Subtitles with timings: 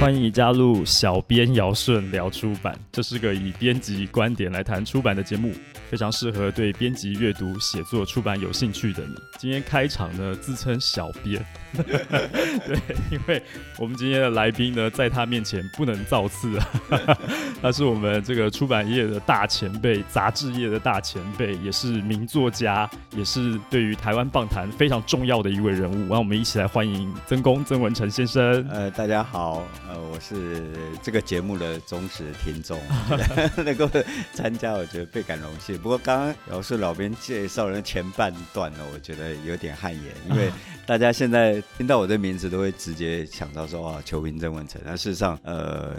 [0.00, 5.52] 欢迎加入小编姚顺聊出版，这是个以编辑观点来谈出版的节目，
[5.90, 9.14] 非常适合对编辑、阅读、写作、出版有兴趣的你。
[9.38, 11.44] 今天开场呢，自称小编，
[11.76, 12.80] 对，
[13.10, 13.42] 因为
[13.78, 17.18] 我们今天的来宾呢，在他面前不能造次啊，
[17.60, 26.08] 他是我们这个出版业的大前辈，杂志业的大前辈，也是名作家，也是对于台湾棒坛非常重要的一位人物。
[26.08, 28.66] 让我们一起来欢迎曾公曾文成先生。
[28.70, 29.62] 呃，大家好。
[29.90, 30.68] 呃，我是
[31.02, 32.78] 这个节目的忠实听众，
[33.64, 33.90] 能够
[34.32, 35.76] 参加，我觉得倍感荣幸。
[35.78, 40.48] 不过刚刚姚顺老编介绍的前半段呢，我觉得有点汗颜，因为
[40.86, 44.80] 大家现在听到我的名字都会直接想到说啊，球评郑文成。
[44.84, 45.96] 那事实上，呃，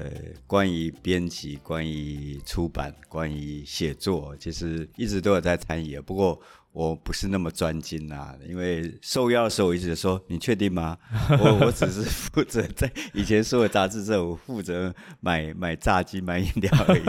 [0.47, 5.99] 关于编辑、关于出版、关于写作，其实一直都有在参与。
[5.99, 6.41] 不过。
[6.73, 10.97] 我不是那么专精啊，因为受邀的时候我一直说，你确定吗？
[11.37, 17.03] 我我只是负责在以前所有杂志社，我负责买买炸鸡、买饮料而已。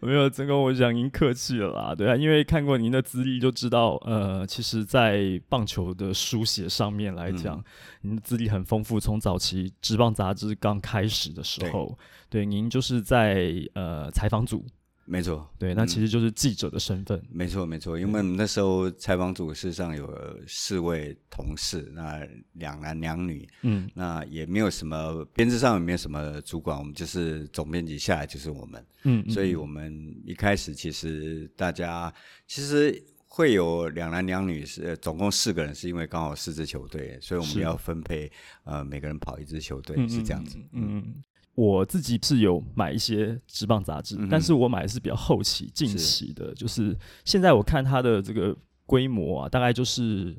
[0.00, 7.64] 没有，曾公，我想您客气了啦，对啊，因为看过您的资历就知道，呃，其实，在棒球的书写上面来讲，嗯、
[8.02, 11.98] 您的资历很丰富，从早期职棒杂志刚开始的时候，
[12.30, 14.64] 对，对，您就是在呃采访组。
[15.10, 17.20] 没错，对，那其实就是记者的身份。
[17.32, 20.08] 没错，没错，因为我们那时候采访组事实上有
[20.46, 32.14] 四位同事，那两男两女，嗯，那也没有什么编制上也没有什么主管，我们就是总编辑下来就是我们，嗯，所以我们一开始其实大家
[32.46, 33.02] 其实
[33.32, 38.30] 会有两男两女是总共四个人，是因为刚好四支球队，所以我们要分配
[38.64, 40.98] 呃每个人跑一支球队是这样子，嗯。
[40.98, 41.14] 嗯
[41.56, 50.34] 我自己是有买一些职棒杂志，嗯、但是我买的是比较后期、近期的，是就是现在我看它的这个规模啊，大概就是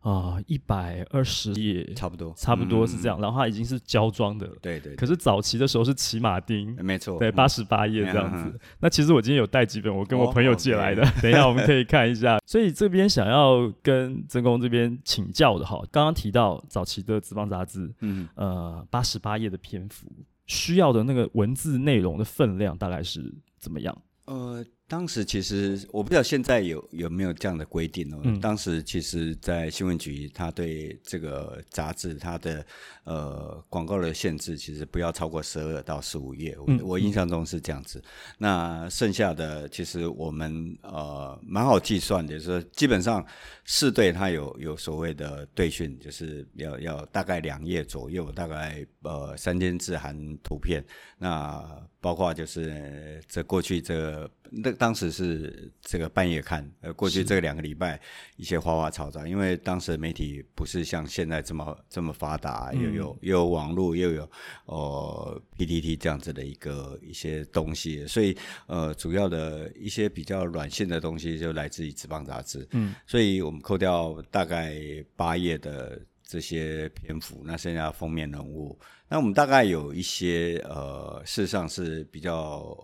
[0.00, 3.20] 啊一百二十页，差不多，差不多是这样。
[3.20, 4.96] 嗯、然后它已经是胶装的了，对，对对。
[4.96, 8.50] 可是早期的时候是骑马丁，没错，对，八十八页这样子。
[8.50, 12.38] 嗯、那其实我今天有带几本，我跟我朋友借来的，哦、 等一下我们可以看一下。
[12.46, 20.10] 所以这边想要跟曾公这边请教的哈，刚刚提到早期的资方杂志，嗯，呃，八十八页的篇幅。
[20.46, 23.96] 需要的那个文字内容的分量大概是怎么样？
[24.24, 24.64] 呃。
[24.90, 28.18] 当时其实我不知道现在有有没有这样的规定哦。
[28.24, 32.66] 嗯、当时其实，在新闻局，他对这个杂志它的
[33.04, 36.56] 呃广告的限制，其实不要超过十二到十五页。
[36.66, 38.00] 嗯、我我印象中是这样子。
[38.00, 38.04] 嗯、
[38.38, 43.24] 那剩下的其实我们呃蛮好计算的，就是基本上
[43.64, 50.84] 四队它有有所谓的队讯，就是要要大概两页左右，大概呃三千字含图片。
[51.18, 51.64] 那
[52.00, 54.30] 包括就是这过去这个。
[54.52, 58.00] 那当时是这个半夜看，呃，过去这两个礼拜
[58.34, 64.28] 一些花花草草，因为当时的媒体不是像现在这么这么发达，嗯、又有又有网络，又有
[64.64, 68.36] 呃 PTT 这样子的一个一些东西，所以
[68.66, 74.74] 呃，主要的一些比较软性的东西就来自于职棒杂志，嗯，所以我们扣掉大概
[75.14, 75.96] 八页的
[76.30, 82.32] 这些篇幅，那剩下封面人物，那我们大概有一些呃，事实上是比较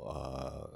[0.04, 0.70] 呃。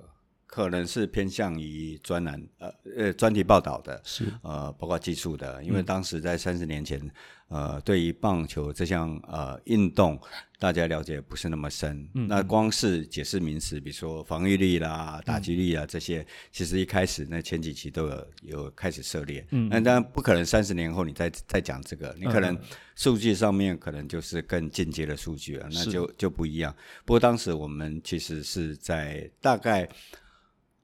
[0.52, 7.10] 可能是偏向于专栏，呃呃专题报道的，是呃包括技术的，因为当时在三十年前，嗯、
[7.50, 10.18] 呃对于棒球这项呃运动，
[10.58, 12.08] 大家了解不是那么深。
[12.14, 19.46] 嗯、那光是解释名词，比如说防御力啦、打击力啊这些，嗯、其实一开始那前几期都有有开始涉猎。
[19.50, 22.58] 嗯，那当然不可能三十年后你再再讲这个，你可能
[22.94, 26.74] 数据上面可能就是更进阶的数据了，那就就不一样。
[27.04, 29.88] 不过当时我们其实是在大概。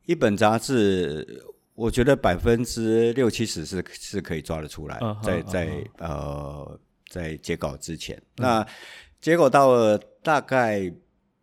[0.08, 1.44] 一本杂志，
[1.76, 8.66] 我觉得百分之六七十是是可以抓得出来，在在呃在截稿之前，那
[9.20, 10.90] 结果到了大概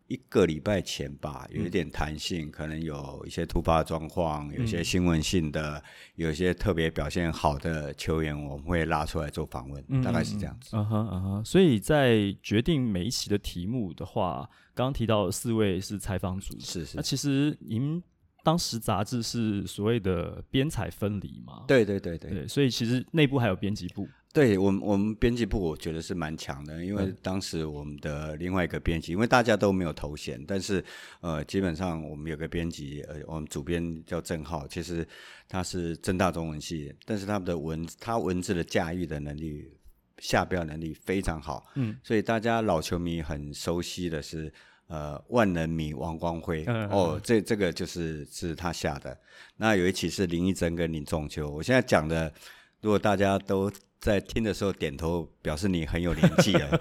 [0.08, 5.80] 一个礼拜前吧，有一点弹性，可能有一些突发状况，有些新闻性的，
[6.16, 10.76] 有一些特别表现好的球员，我们会拉出来做访问，大概是这样子。
[10.76, 18.02] 嗯哼嗯哼，所以在决定每一期的题目的话，刚刚提到四位是采访组，是是，那其实您。
[18.44, 21.64] 当时杂志是所谓的编采分离嘛？
[21.66, 24.06] 对对对对，对，所以其实内部还有编辑部。
[24.34, 30.84] 对我们，我们编辑部我觉得是蛮强的，因为当时我们的另外一个编辑，因为大家都没有头衔，但是
[31.20, 35.06] 呃，基本上我们有个编辑，呃，我们主编叫郑浩，其实
[35.48, 39.70] 他是政大中文系，但是他们的文，他文字的驾驭的能力、
[40.18, 44.52] 下标能力非常好，嗯，所以大家老球迷很熟悉的是。
[44.86, 49.16] 呃，万人迷王光辉、嗯、哦，这这个就是是他下的。
[49.56, 52.32] 那有一期是林义珍跟林仲秋，我现在讲的
[52.80, 56.80] 如果大家都在听的时候点头，表示你很有年纪了。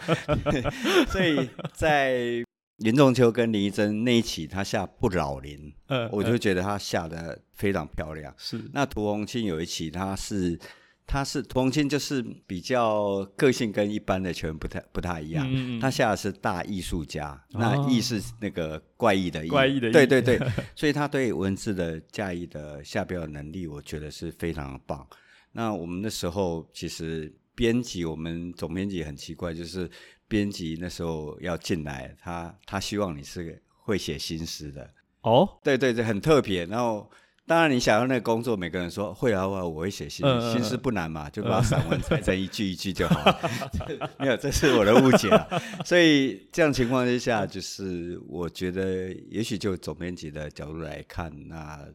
[1.08, 2.44] 所以在
[2.78, 8.34] 林仲秋跟林一珍那一期，他下不老林，嗯，我就觉得他下的非常漂亮。
[8.38, 10.60] 是，那屠洪青有一期，他是。
[11.06, 15.48] 他是涂红青，就是比较个性跟一般的球员不太不太一样。
[15.80, 20.40] 他下的是大艺术家，哦、那艺是那个怪异的艺，怪异的异，对对对，
[20.76, 25.06] 所以他对文字的驾驭的下标的能力，我觉得是非常棒。
[25.52, 29.90] 那我们那时候其实编辑，我们总编辑很奇怪，就是
[30.28, 34.90] 编辑那时候要进来，他他希望你是会写新诗的。
[35.22, 36.66] 哦，对对对，很特别。
[36.66, 37.10] 然后。
[37.46, 43.52] 当然，你想要那个工作，每个人说会啊，我我会写信新诗不难嘛，就把散文裁成一句一句就好了。
[44.20, 45.48] 没有，这是我的误解啊。
[45.84, 51.86] 所以这样情况之下，就是我觉得，也许就总编辑的角度来看，那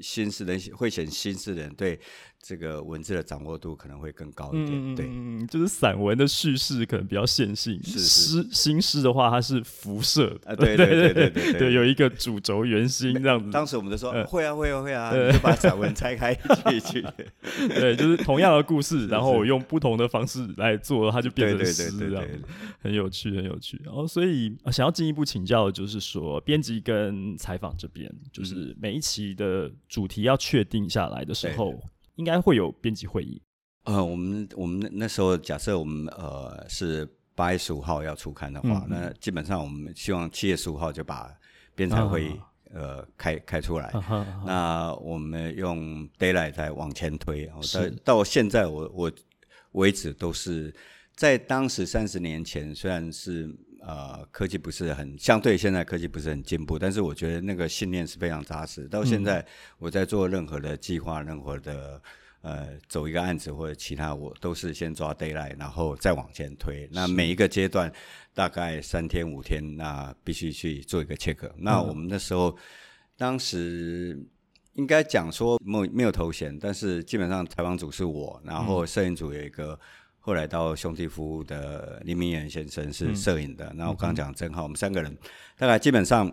[0.00, 2.00] 新诗人会写新诗人对。
[2.42, 13.50] 这个文字的掌握度可能会更高一点，对，嗯，就是散文的叙事可能比较线性，诗新诗的话，它是辐射啊，对对对对 有一个主轴圆心这样子。
[13.50, 17.04] 当时我们就说会啊会啊会啊，就把散文拆开一句一句，
[17.68, 22.24] 对，就是同样的故事，然后我用不同的方式来做，它就变成诗这样，
[22.80, 23.80] 很有趣很有趣。
[23.84, 31.74] 然后所以想要进一步请教的就是说，编辑跟采访这边，就是每一期的主题要确定下来的时候。
[32.16, 33.40] 应该会有编辑会议。
[33.84, 41.32] 呃，我们我们那那时候假设我们呃是八月十五号要出刊的话，嗯、那基本上我们希望七月十五号就把
[41.74, 42.42] 编采会议、啊、
[42.74, 43.86] 呃开开出来。
[43.90, 49.12] 啊啊啊、那我们用 d a y l i g h t 再往前推，是到现在我我
[49.72, 50.74] 为止都是
[51.14, 53.54] 在当时三十年前，虽然是
[53.86, 58.88] 呃科技不是很相对现在科技不是很进步，但是我觉得那个信念是非常扎实。
[58.88, 59.46] 到现在
[59.78, 62.02] 我在做任何的计划，任何的。
[62.42, 66.88] 呃，走一个案子或者其他，我都是先抓 d a y l i g h t 然后再往前推。
[66.92, 67.92] 那每一个阶段
[68.34, 71.44] 大概三天五天，那必须去做一个 check。
[71.44, 72.56] 嗯、那我们那时候，
[73.16, 74.16] 当时
[74.74, 79.78] 应该讲说没没有头衔，但是基本上采访组是我，然后摄影组有一个，嗯、
[80.26, 85.16] 后来到兄弟服务的林明远先生是摄影的，然后我刚刚讲正好，我们三个人
[85.56, 86.30] 大概基本上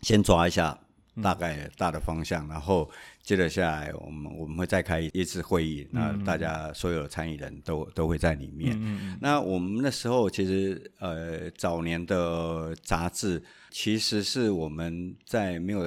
[0.00, 0.78] 先抓一下。
[1.22, 2.90] 大概大的方向，然后
[3.22, 8.76] 接着下来，我们我们会再开一次会议，那大家所有的参与人都都会在里面。
[8.78, 15.80] 嗯、那我们那时候其实呃早年的杂志，其实是我们在没有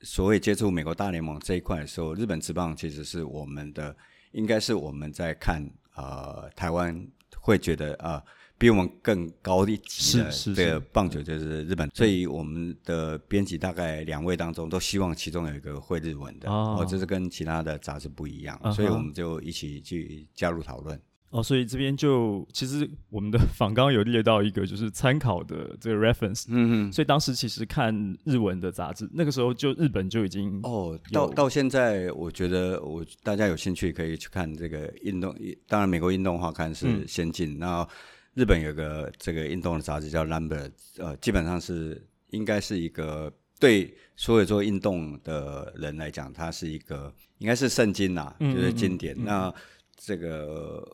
[0.00, 3.96] 所谓接触美国大联盟这一块的时候，日本职棒其实是我们的，
[4.32, 5.64] 应该是我们在看
[5.94, 7.06] 呃台湾
[7.38, 8.12] 会觉得啊。
[8.12, 8.22] 呃
[8.60, 21.00] 比我们更高一级的这个棒球就是日本，所以我们的编辑大概两位当中都希望其中有一个会日文的，哦，这是跟其他的杂志不一样，所以我们就一起去加入讨论。
[21.30, 27.94] 哦，所以这边就其实我们的 访纲有列到一个就是参考的这个 reference，嗯嗯，所以当时其实看
[28.24, 35.34] 日文的杂志，那个时候就日本就已经哦，到到现在我觉得我大家有兴趣可以去看这个运动，
[35.66, 37.88] 当然美国运动画刊是先进，然后。
[38.34, 40.56] 日本有个这个运动的杂志叫《Number》，
[40.98, 49.16] 呃，基本上是应该是一个对所有做运动的人来讲，它是一个应该是圣经呐，就是经典。
[49.16, 49.54] 嗯嗯嗯、那
[49.96, 50.88] 这个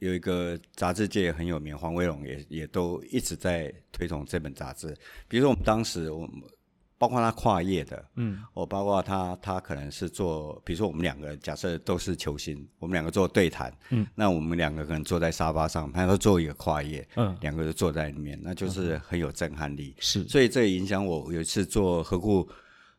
[0.00, 4.94] 有一个杂志界很有名，黄威龙也也都一直在推崇这本杂志。
[5.28, 6.42] 比如说我们当时我们。
[7.00, 22.46] 包括他跨业的，嗯，我包括他，他可能是做，比如说我们两个假设都是球星，我们两个做对谈，嗯，那我们两个可能坐在沙发上，他说做一个跨业，嗯，两个人坐在里面，那就是很有震撼力，是，所以这影响我有一次做何故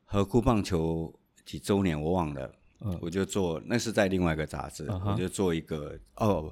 [0.03, 1.13] 何故棒球
[1.45, 6.51] 几周年我忘了，嗯，我就做，那是在另外一个杂志，我就做一个哦。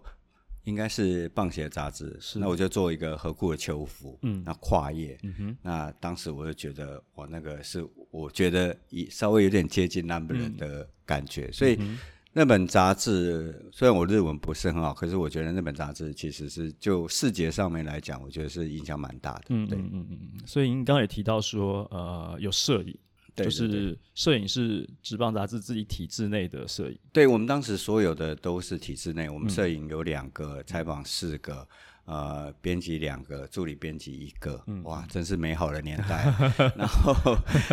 [0.70, 2.40] 应该是棒鞋杂志，是。
[2.40, 11.98] 那我就做一个合库的球服，嗯，那跨页，嗯哼，那当时我就觉得，我那个是我觉得一稍微有点接近 Number 的感觉，嗯、所以、嗯、
[12.32, 22.96] 那本杂志虽然我日文不是很好，可是我觉得那本杂志其实是就视觉上面来讲，我觉得是影响蛮大的，对，嗯嗯嗯，所以您刚刚也提到说，呃，有摄影。
[23.36, 27.00] 就是摄影是职棒杂志自己体制内的摄影。
[27.12, 31.68] 对，我们当时所有的都是体制内，我们摄影有两个，采访四个，
[32.06, 34.64] 呃，编辑两个，助理编辑一个。
[34.84, 36.34] 哇，真是美好的年代。
[36.76, 37.14] 然后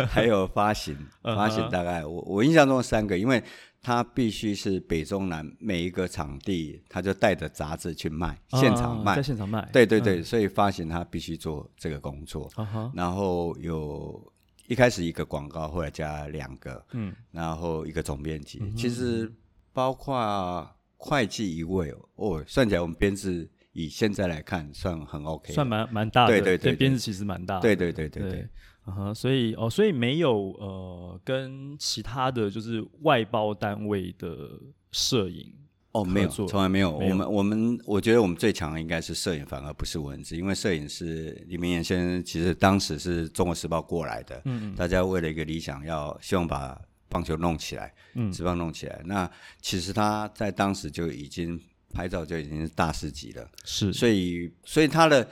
[0.09, 3.43] 还有发行， 发行大概我我印象中三个，因为
[3.81, 9.67] 他必须是北中南每一个场地，他就带着杂志去卖，现场卖，在现场卖。
[9.73, 12.49] 对对对，所以发行他必须做这个工作。
[12.93, 14.33] 然后有。
[14.67, 18.59] 一开始一个广告，后来加两个，嗯，然后一个总编辑。
[18.61, 19.31] 嗯、其实
[19.73, 28.49] 包括会计一位哦，算起来我们编制以现在来看算很 OK，算蛮蛮大的，对对对，编制其实蛮大的，对对对对对，对。
[28.87, 34.59] 嗯哼，所以哦，所以没有呃，跟其他的就是外包单位的
[34.91, 35.53] 摄影
[36.01, 36.97] 哦，没有，从来没有。
[36.99, 49.01] 没有我们我们我觉得我们最强的应该是摄影，反而不是文字，因为摄影是李明谚先生，其实当时是中国时报过来的，嗯，嗯，大家为了一个理想，要希望把棒球弄起来，嗯，职棒弄起来。
[49.05, 49.29] 那
[49.61, 51.59] 其实他在当时就已经
[51.93, 55.27] 拍照就已经是大师级了，是，所以所以他的。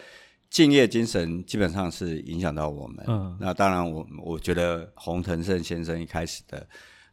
[0.48, 3.04] 敬业精神基本上是影响到我们。
[3.10, 6.66] 嗯，那当然我，我我觉得洪腾胜先生一开始的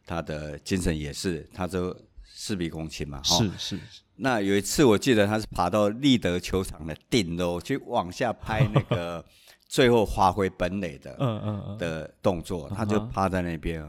[0.06, 1.96] 他的精神也是，他就
[2.42, 3.22] 事必躬亲嘛。
[3.22, 4.02] 是是是。
[4.16, 9.24] 那有一次我记得他是爬到立德球场的顶楼去往下拍那个
[9.68, 13.82] 最后发挥本垒的嗯嗯嗯的动作，他就趴在那边。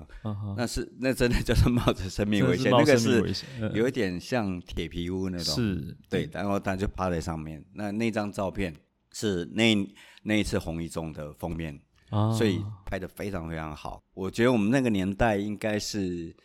[0.56, 3.34] 那是那真的就是冒着生命危险，那个是
[3.74, 5.56] 有一点像铁皮屋那种。
[5.56, 5.98] 是。
[6.10, 7.64] 对，然后他就趴在上面。
[7.74, 8.76] 那那张照片。
[9.16, 9.76] 是那
[10.24, 11.80] 那一次红一中的封面，
[12.10, 14.02] 哦、所以拍的非常非常好。
[14.16, 16.36] 我觉得我们那个年代应该是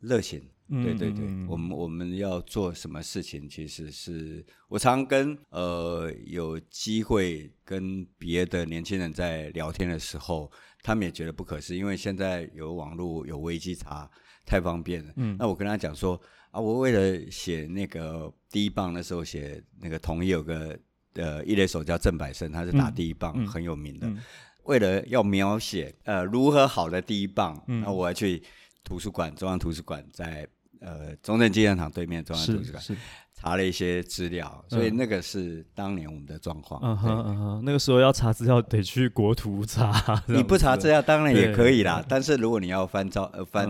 [0.00, 1.24] 热情，嗯、对对对。
[1.48, 10.50] 我们我们要做什么事情，其实是我常跟呃有机会跟别的年轻人在聊天的时候，
[10.82, 14.10] 他们也觉得不可思议，因为现在有网络有危机查
[14.44, 15.12] 太方便了。
[15.16, 16.20] 嗯，那我跟他讲说
[16.50, 20.78] 啊，我为了写那个第一棒，的时候写那个统一有个。
[21.18, 24.06] 呃，一垒手叫郑百胜，他是打第一棒，嗯、很有名的。
[24.06, 24.18] 嗯、
[24.64, 28.42] 为了要描写呃如何好的第一棒，那、嗯、我要去
[28.84, 30.46] 图书馆，中央图书馆在
[30.86, 32.82] 呃中正纪念堂对面中央图书馆
[33.34, 36.80] 查了一些资料，所以那个是当年我们的状况。
[36.82, 39.92] 嗯哼嗯哼，那个时候要查资料得去国图查，
[40.26, 42.02] 你不查资料当然也可以啦。
[42.08, 43.68] 但是如果你要翻照呃翻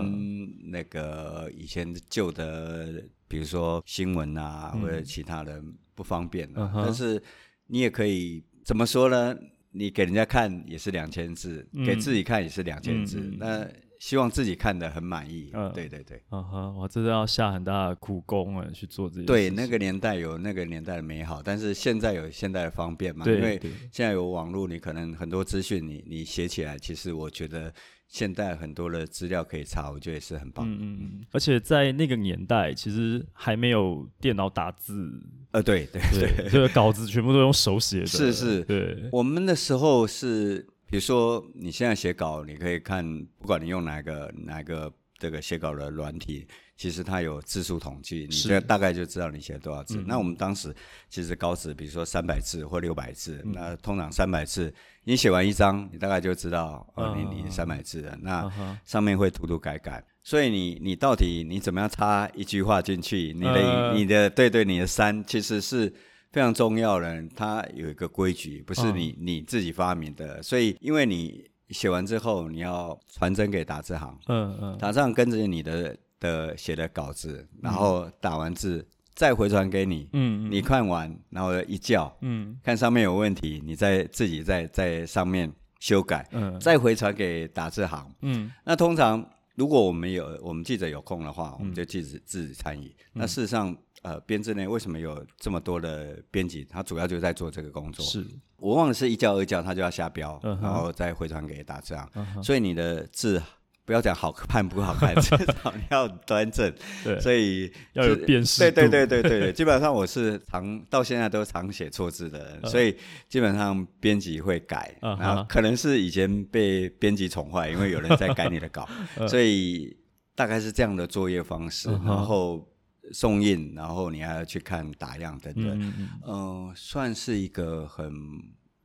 [0.70, 5.60] 那个以前旧的，比如说新闻啊、嗯、或者其他的。
[5.96, 6.84] 不方便的，uh.
[6.84, 7.22] 但是
[7.68, 9.34] 你也可以怎么说呢？
[9.70, 13.18] 你给人家看也是两千字，嗯、给自己看也是两千字。
[13.18, 13.66] 嗯、那
[13.98, 15.50] 希望自己看得很满意。
[15.52, 15.72] 嗯、uh，huh.
[15.72, 16.22] 对对对。
[16.30, 19.26] 嗯哼、uh，我.这是要下很大的苦功啊，去做这些。
[19.26, 23.24] 对，那个年代有那个年代的美好，但是现在有现在的方便嘛？
[23.24, 23.60] 对，因为
[23.92, 27.72] 现在有网络，你可能很多资讯，你你写起来，其实我觉得。
[28.08, 30.64] 现在很多的资料可以查，我觉得也是很棒。
[30.64, 35.10] 嗯嗯，而且在那个年代，其实还没有电脑打字。
[35.50, 38.06] 呃，对对对，这个稿子全部都用手写的。
[38.06, 39.08] 是是，对。
[39.10, 43.04] 我们那时候是，比如说你现在写稿，你可以看，
[43.38, 46.46] 不管你用哪个哪个这个写稿的软体。
[46.78, 49.96] 其实它有字数统计，你大概就知道你写了多少字。
[49.96, 50.76] 嗯、那我们当时
[51.08, 54.70] 其实稿纸，比如说三百字或六百字，嗯、那通常三百字，
[55.02, 58.12] 你写完一张，你大概就知道，哦，哦你你三百字了。
[58.12, 63.32] 哦、那上面会涂涂改改，哦、所以你你到底你怎么样插一句话进去？
[63.32, 65.90] 你的、呃、你的对对你的三其实是
[66.32, 70.42] 非常重要的，它有一个规矩，不是你、哦、你自己发明的。
[70.42, 75.96] 所以因为你写完之后，你要传真给打字行，嗯嗯，打字行跟着你的。
[76.18, 89.22] 的写的稿子，然后打完字、嗯、再回传给你，嗯，你看完然后一校，嗯，看上面有问题，你再自己在在上面修改，嗯，再回传给打字行，嗯，那通常
[89.56, 92.86] 如果我们有我们记者有空的话，我们就记者自己参与。
[93.12, 96.64] 嗯、那事实上，呃，编制内为什么有这么多的编辑？
[96.64, 98.06] 他主要就在做这个工作。
[98.06, 98.24] 是
[98.56, 103.42] 我忘了是一教二教，他就要下标，嗯、然后再回传给打字行，嗯、所以你的字。
[103.84, 106.74] 不要讲好看不好看， 至少你要端正。
[107.04, 108.74] 对，所以要有辨识度。
[108.74, 112.96] 对对对对对，基本上我是常到现在都常写错字的人，所以
[113.28, 118.88] 基本上编辑会改，然后可能是以前被编辑宠坏，因为有人在改你的稿，
[119.28, 119.96] 所以
[120.34, 121.88] 大概是这样的作业方式。
[122.04, 122.68] 然后
[123.12, 125.92] 送印，然后你还要去看打样等等，
[126.26, 128.12] 嗯，算是一个很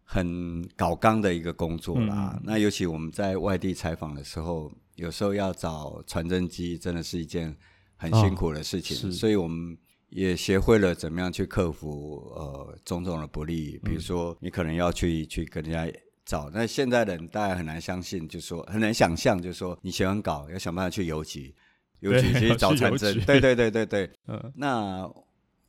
[0.03, 2.39] 很搞纲的一个工作啦。
[2.43, 4.71] 那尤其我们在外地采访的时候。
[4.95, 7.55] 有时候要找传真机，真的是一件
[7.95, 9.75] 很辛苦的事情，哦、所以我们
[10.09, 13.79] 也学会了怎么样去克服呃种种的不利。
[13.83, 21.55] 比如说，你可能要去去跟人家找，那现在人大家很难相信，就说很难想象，就说你写完稿要想办法去邮局，
[22.01, 24.11] 邮局去找传真，对对对对对。
[24.27, 25.09] 嗯，那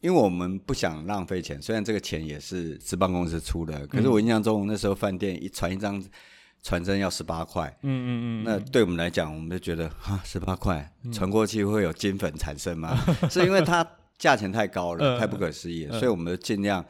[0.01, 6.05] 因为我们不想浪费钱，虽然这个钱也是职棒公司出的，可是我印象中那时候饭店一传一张。
[6.65, 12.97] 传真要十八块，嗯嗯嗯，那对我们来讲，我们就觉得哈，十八块传过去会有金粉产生吗？
[13.21, 13.85] 嗯、 是因为它
[14.17, 16.87] 价钱太高了，太不可思议了，嗯、所以我们就尽量，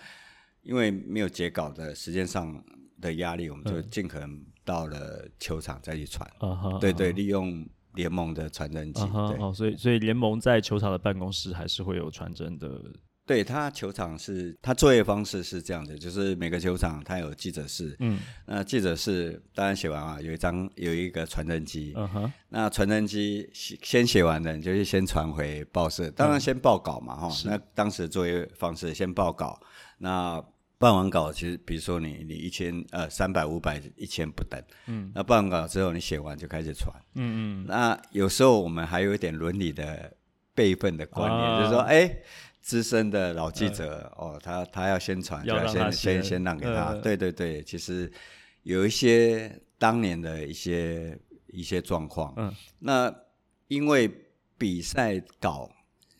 [0.61, 2.63] 因为没有截稿的时间上
[3.01, 6.31] 的压力，我们就尽可能到了球场再去传。
[6.43, 9.03] 嗯、对对，利用联盟的传真机。
[9.03, 12.69] 哦，所以所以联盟在球场的办公室还是会有传真的。
[13.25, 29.59] 对，他球场是，他作业方式是这样的，就是每个球场他有记者室，嗯，那记者室当然写完啊，有一张有一个传真机，嗯哼，那传真机先写完的，你就是先传回报社，当然先报稿嘛，哈、嗯，那当时作业方式先报稿，
[29.99, 30.45] 那
[30.83, 40.13] 办完稿其实比如说你你一千呃三百五百一千不等，嗯，那办完稿之后你写完就开始传，嗯嗯，那有时候我们还有一点伦理的
[40.53, 42.17] 辈分的观念，啊、就是说哎。
[42.65, 46.91] 资深的老记者、呃、哦，他他要先传，就要先先先，先让给他。
[46.91, 48.09] 呃、对对对，其实
[48.63, 52.33] 有一些当年的一些一些状况。
[52.37, 53.13] 嗯，那
[53.67, 54.09] 因为
[54.57, 55.69] 比赛稿，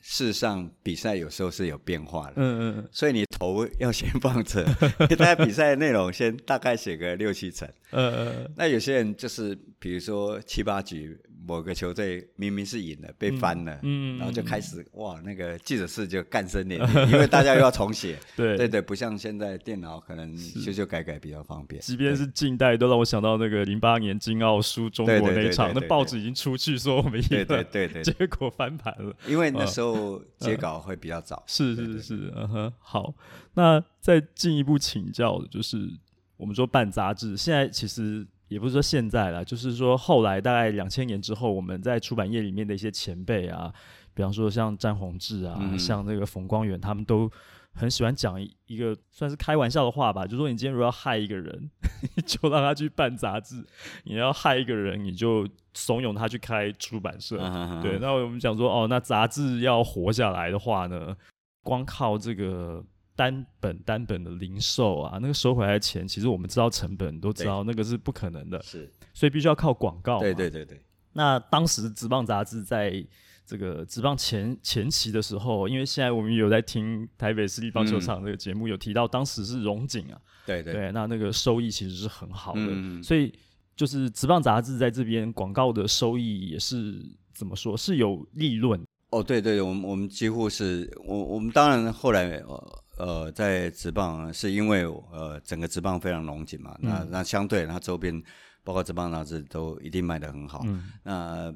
[0.03, 2.35] 事实上比赛有时候是有变化的。
[2.37, 4.63] 嗯嗯，所以你头要先放着，
[5.17, 7.67] 大家比赛的内容先大概写个六七成。
[7.93, 11.19] 嗯嗯，那有些人就是比如说七八局。
[11.45, 21.81] 某个球队明明是赢了，被翻了，嗯，然后就开始哇，那个记者室就干声连连， 因为大家又要重写， 对对对，不像现在电脑可能修修改改比较方便。
[21.81, 29.15] 即便是近代，都让我想到那个零八年金澳输中国那场，那报纸已经出去说我们赢了，对对对，结果翻盘了。
[29.27, 31.43] 因为那时候截稿会比较早。
[31.47, 33.15] 是是是，嗯哼，好。
[33.55, 35.91] 那再进一步请教的就是，
[36.37, 38.27] 我们说办杂志，现在其实。
[38.53, 43.73] 也不是说现在了，就是说后来大概两千年之后，我们在出版业里面的一些前辈啊，
[44.15, 47.31] 比方说像詹宏志啊，嗯、像那个冯光远，他们都
[47.73, 51.71] 很喜欢讲一个算是开玩笑的话吧，就是说你今天如果要害一个人，
[52.27, 53.63] 就让他去办杂志；
[54.05, 57.39] 你要害一个人，你就怂恿他去开出版社。
[57.83, 61.17] 对，那我们讲说哦，那杂志要活下来的话呢，
[61.63, 62.85] 光靠这个。
[63.15, 70.19] 单本单本的零售啊，那个收回来的钱，其实我们知道成本都知道，那个是不可能的，是，所以必须要靠广告。
[70.19, 70.81] 对对对对。
[71.13, 73.05] 那当时职棒杂志在
[73.45, 83.31] 这个职棒前前期的时候，因为现在我们有在听台北市立棒球场这个节目，嗯、有提到当时是荣景啊，对对，对，那那个收益其实是很好的，嗯、所以
[83.77, 88.83] 就是职棒杂志在这边广告的收益也是怎么说是有利润。
[89.11, 92.39] 哦，对对，我们我们几乎是我我们当然后来。
[92.39, 98.23] 呃呃，在职棒是因为呃整个职棒非常龙井嘛，嗯、那那相对它周边
[98.63, 100.63] 包括职棒杂志都一定卖得很好。
[100.65, 101.53] 嗯、那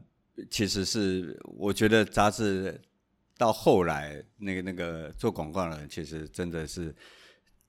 [0.51, 2.81] 其实是我觉得杂志
[3.39, 6.93] 到后来那个那个做广告的人，其实真的是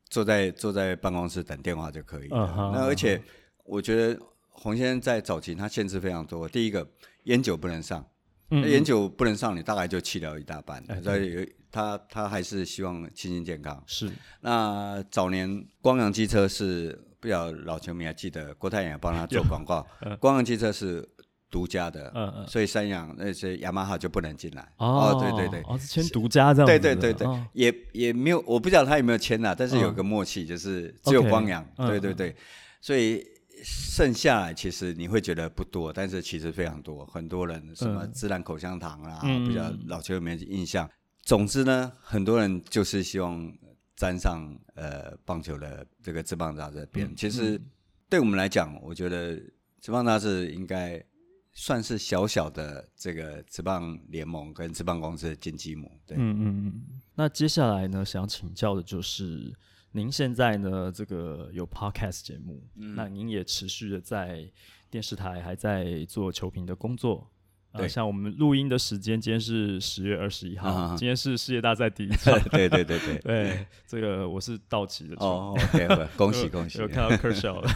[0.10, 2.36] 坐在坐在办公室等电话就可以了。
[2.36, 3.22] Uh-huh, 那而且
[3.64, 6.90] 我觉得洪先生在早期他限制非常多，第一个
[7.26, 8.04] 烟酒不能上。
[8.50, 10.84] 嗯，烟酒不能上，你大概就弃掉一大半。
[10.88, 13.84] 嗯、所以他他还是希望清新健康。
[13.86, 14.12] 是。
[14.42, 19.86] 那早年光阳机车是不晓得老球迷还记得郭泰也帮他做广告。
[20.02, 21.08] 嗯、光阳机车是
[21.52, 22.12] 独家的。
[22.16, 22.48] 嗯嗯。
[22.48, 24.62] 所以三洋那些雅马哈就不能进来。
[24.78, 25.62] 哦，哦对对对。
[25.68, 26.80] 哦，是签独家这样子。
[26.80, 27.28] 对对对对。
[27.28, 31.64] 哦、也也没有，我不知道他有没有签呐，但是有个默契，就是只有光阳。
[31.78, 32.36] 嗯、对对对。
[32.82, 33.24] 所以。
[33.64, 37.04] 剩下来其实你会觉得不多，但是其实非常多。
[37.08, 40.88] 很多人什么自然口香糖啦，嗯、比较老球迷印象。
[41.28, 43.54] 总之呢，很多人就是希望
[43.98, 47.06] 沾上呃棒球的这个职棒杂志边。
[47.06, 47.60] 嗯、其实
[48.08, 49.36] 对我们来讲，我觉得
[49.82, 51.04] 职棒杂志应该
[51.52, 55.92] 算是小小的这个职棒联盟跟职棒公司的金鸡母。
[56.06, 56.82] 对，嗯嗯嗯。
[57.16, 59.54] 那接下来呢，想请教的就是。
[59.94, 64.48] 您现在呢，这个有 podcast 节目，嗯、那您也持续的在
[64.92, 67.32] 电视台还在做球评的工作。
[67.78, 72.38] 对、呃，像我们录音的时间，今天是十月二十一号，啊、今天是世界大赛第一场。
[72.52, 75.16] 对对对对， 对，这个我是道奇的。
[75.20, 76.80] 哦，OK， 恭喜恭喜！
[76.80, 77.70] 有看到 Kershaw 了，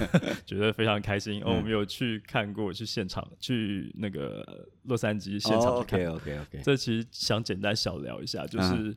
[0.46, 1.42] 觉得非常开心。
[1.44, 6.06] 哦，我们有去看过，去现场，去那个洛杉矶现场去看。
[6.06, 8.74] 哦、OK OK OK，这其实想简单小聊一下，就是。
[8.74, 8.96] 嗯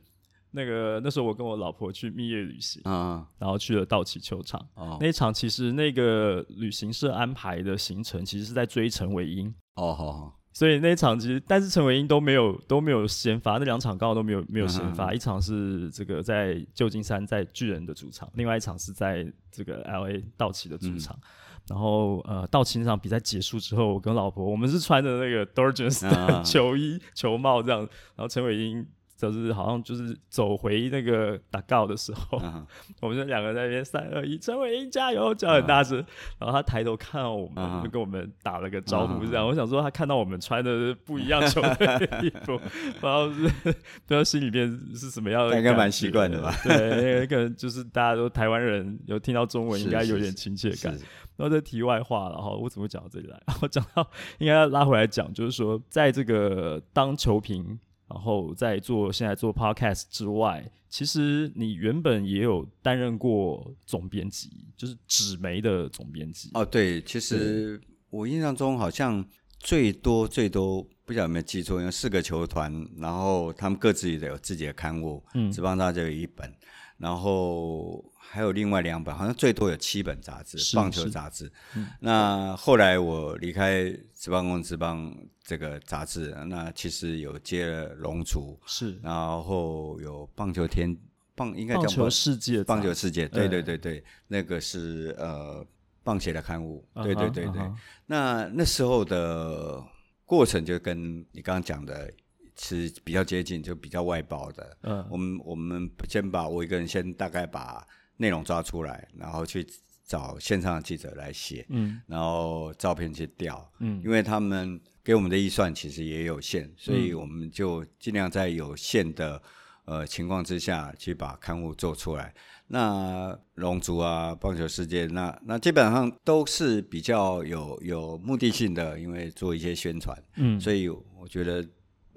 [0.57, 4.65] 那个那时候我跟我老婆去蜜月旅行，啊、然后去了道奇球场。
[4.75, 9.53] 哦、那一场其实那个旅行社安排的行程，其实是在追陈伟英。
[9.73, 10.39] 哦，好好。
[10.55, 15.11] 所以那一场其实，但是陈伟英都没有都没有先发，那两场刚好都没有没有先发。
[15.11, 21.13] 嗯、一场是这个在旧金山在巨人的主场，另外一场是在这个 LA 道奇的主场。
[21.17, 21.27] 嗯、
[21.67, 27.81] 然后呃，道奇那场比赛结束之后，我跟老婆我们是穿着那个 Dodgers 的球衣、嗯、球帽这样，
[28.15, 28.87] 然后陈伟英。
[29.15, 32.63] 就是好像就是走回那个打告的时候，uh.
[33.01, 36.01] 我们就两个在那边三二一，陈伟英加油，叫很大声。
[36.01, 36.05] Uh.
[36.39, 37.83] 然后他抬头看到我们，uh.
[37.83, 39.45] 就跟我们打了个招呼，这样。
[39.45, 39.47] Uh.
[39.47, 42.59] 我想说他看到我们穿的不一样球队的衣服，
[43.01, 46.53] 然后是不知道心里面是什么样的，应该蛮习惯的吧？
[46.63, 50.97] 对，可能就是大家都台湾人，有听到中文应该有点亲切感。
[51.37, 53.37] 然后这题外话，然后我怎么讲到这里来？
[53.45, 66.51] 然后讲到应该要拉回来讲，就是说，在这个当球评，然后在做现在做 podcast 之外，其实你原本也有担任过总编辑，就是纸媒的总编辑。
[66.53, 69.25] 哦，对，其实我印象中好像
[69.59, 76.53] 最多最多，不晓得有没有记错，因为四个球团，然后他们各自也有自己的刊物，嗯，职棒大就有一本。
[76.97, 78.03] 然后
[78.35, 81.49] 还有另外两本，好像最多有七本杂志，棒球杂志。
[81.73, 90.93] 嗯、那后来我离开职棒公司职棒这个杂志，那其实有接了龙族，是，然后有棒球天
[91.33, 95.65] 棒，应该叫棒球世界，棒球世界，对对对对，那个是呃
[96.03, 97.61] 棒协的刊物，对对对对。
[97.61, 97.75] Uh uh.
[98.05, 99.81] 那那时候的
[100.25, 102.11] 过程就跟你刚刚讲的。
[102.57, 104.77] 是比较接近，就比较外包的。
[104.83, 107.85] 嗯，我们我们先把我一个人先大概把
[108.17, 109.65] 内容抓出来，然后去
[110.05, 111.65] 找线上的记者来写。
[111.69, 113.71] 嗯，然后照片去调。
[113.79, 119.41] 嗯，因为他们给我们的预算其实也有限，所以我们就尽量在有限的
[119.85, 122.33] 呃情况之下去把刊物做出来。
[122.67, 130.17] 那龙族啊，棒球世界，那那基本上都是比较有有目的性的，因为做一些宣传。
[130.35, 131.67] 嗯，所以我觉得。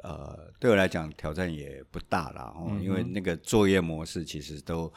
[0.04, 4.90] 呃，对我来讲挑战也不大了哦，因为那个作业模式其实都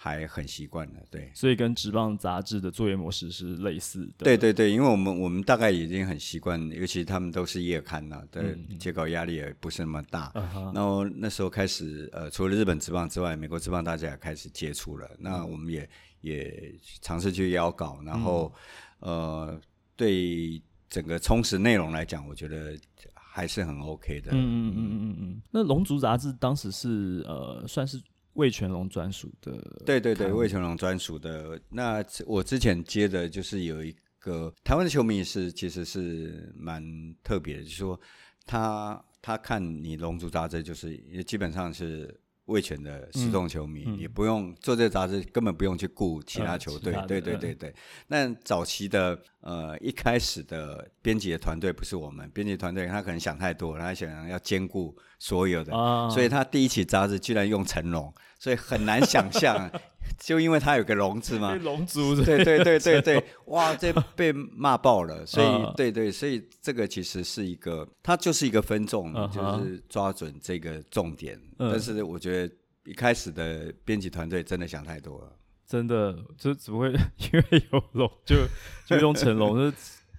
[0.00, 1.28] 还很习惯了，对。
[1.34, 4.24] 所以跟职棒杂志的作业模式是类似的。
[4.24, 10.30] 对对对，因为我们我们大概已经很习惯，尤其他们都是夜刊了，对，接稿压力也不是那么大。
[10.36, 10.72] 嗯嗯。
[10.72, 15.10] 然后那时候开始，呃，除了日本职棒之外，美国职棒大家也开始接触了。
[15.18, 18.54] 那我们也也尝试去邀稿，然后
[19.00, 19.60] 呃，
[19.96, 22.78] 对整个充实内容来讲，我觉得。
[23.30, 24.32] 还是很 OK 的。
[24.32, 25.42] 嗯嗯嗯嗯嗯。
[25.52, 28.02] 那龙族杂志当时是呃，算是
[28.38, 29.52] 味全龙专属的。
[29.84, 31.60] 对对对，魏全龙专属的。
[31.68, 36.82] 那我之前接的就是有一个台湾的球迷是其实是蛮
[37.22, 38.00] 特别的，就是说
[38.46, 42.18] 他他看你龙族杂志，就是也基本上是。
[42.48, 46.92] 味全的死忠球迷，也、嗯、不用做这个杂志，根本不用去顾其他球队。
[47.06, 47.74] 对对对对。
[48.08, 59.70] 那早期的呃，一开始的编辑的团队不是我们编辑团队，他可能想太多，他想要兼顾所有的、哦，所以他第一期杂志居然用成龙，所以很难想象。
[60.18, 69.30] 就因为他有个龙字嘛， 龙族，对对对对对， 哇，这被骂爆了，所以、uh, 对对，所以这个其实是一个，它就是一个分众，uh.
[69.30, 71.36] 就是抓准这个重点。
[71.58, 71.70] Uh.
[71.70, 75.32] 但是我觉得一开始的编辑团队真的想太多了，
[75.66, 78.36] 真的就怎么会因为有龙就
[78.86, 79.72] 就用成龙？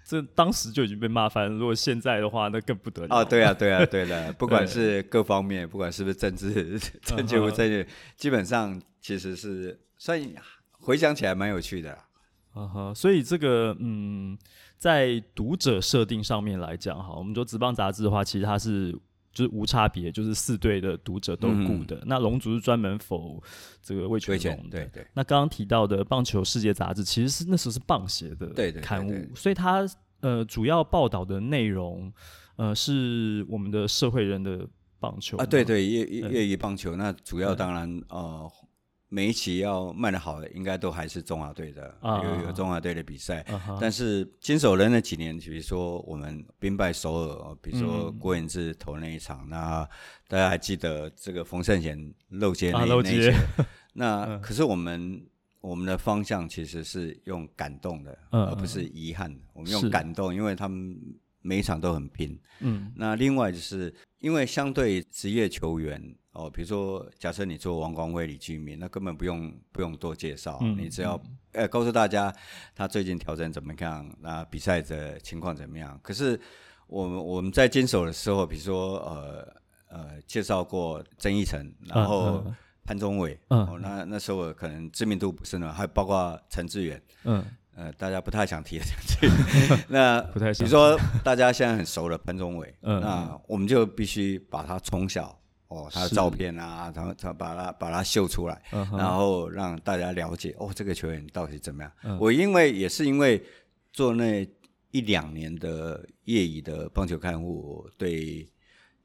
[0.06, 3.16] 这当时就已经被骂翻了，如果现在的话，那更不得了。
[3.18, 10.20] 啊，对啊，对啊，对的，不管是各方面，不管是不是政治政治不正确，基本上其实是算
[10.72, 11.92] 回想起来蛮有趣的。
[12.54, 14.38] 啊哈，所以这个嗯，
[14.78, 18.92] 在读者设定上面来讲，哈，我们说职棒杂志的话，其实它是
[19.32, 21.96] 就是无差别，就是四队的读者都顾的。
[21.98, 23.42] 嗯、那龙族是专门 for
[23.82, 25.08] 这个味全龙的，对对。
[25.14, 28.48] 那刚刚提到的棒球世界杂志，其实是那时候是棒协的
[28.82, 29.88] 刊物，对对对对，所以它。
[30.22, 32.12] 呃，主要报道的内容，
[32.58, 34.68] 呃，是我们的社会人的
[35.00, 38.52] 棒球啊，对对，业业业余棒球，那主要当然呃，
[39.10, 43.78] 每一期要卖的好的，应该都还是中华队的，啊、有有中华队的比赛、啊。
[43.82, 49.90] 但是金手人那几年，比如说我们兵败首尔，比如说郭涤志投那一场，嗯、那
[50.28, 53.34] 大家还记得这个冯胜贤漏接那、啊、那一
[53.94, 55.26] 那、 嗯、可是我们。
[55.62, 59.30] 我们的方向其实是用感动的，嗯、而不是遗憾。
[59.52, 60.98] 我们用感动，因为他们
[61.42, 62.40] 每一场都很拼。
[62.62, 66.02] 嗯，那另外就是因为相对职业球员
[66.40, 71.22] 哦，比如说假设你做王光辉、李居明，那根本不用不用多介绍、嗯，你只要
[71.52, 72.34] 呃告诉大家
[72.74, 76.00] 他最近调整怎么样，那比赛的情况怎么样。
[76.02, 76.40] 可是
[76.88, 79.54] 我们我们在经手的时候，比如说呃
[79.90, 82.44] 呃介绍过曾义成，然后。
[82.82, 95.39] 潘宗伟，嗯，哦、那那时候可能知名度不是那么，还有包括陈志远，嗯，呃，大家不太想提的这个，那 不太，比如说大家现在很熟的潘宗伟，嗯，那我们就必须把他从小
[95.70, 101.92] 哦，他的照片啊，然后他把他把他秀出来，嗯，然后让大家了解哦，这个球员到底怎么样。
[102.04, 103.44] 嗯、我因为也是因为
[103.94, 104.48] 做那
[104.92, 108.48] 一两年的业余的棒球看护，对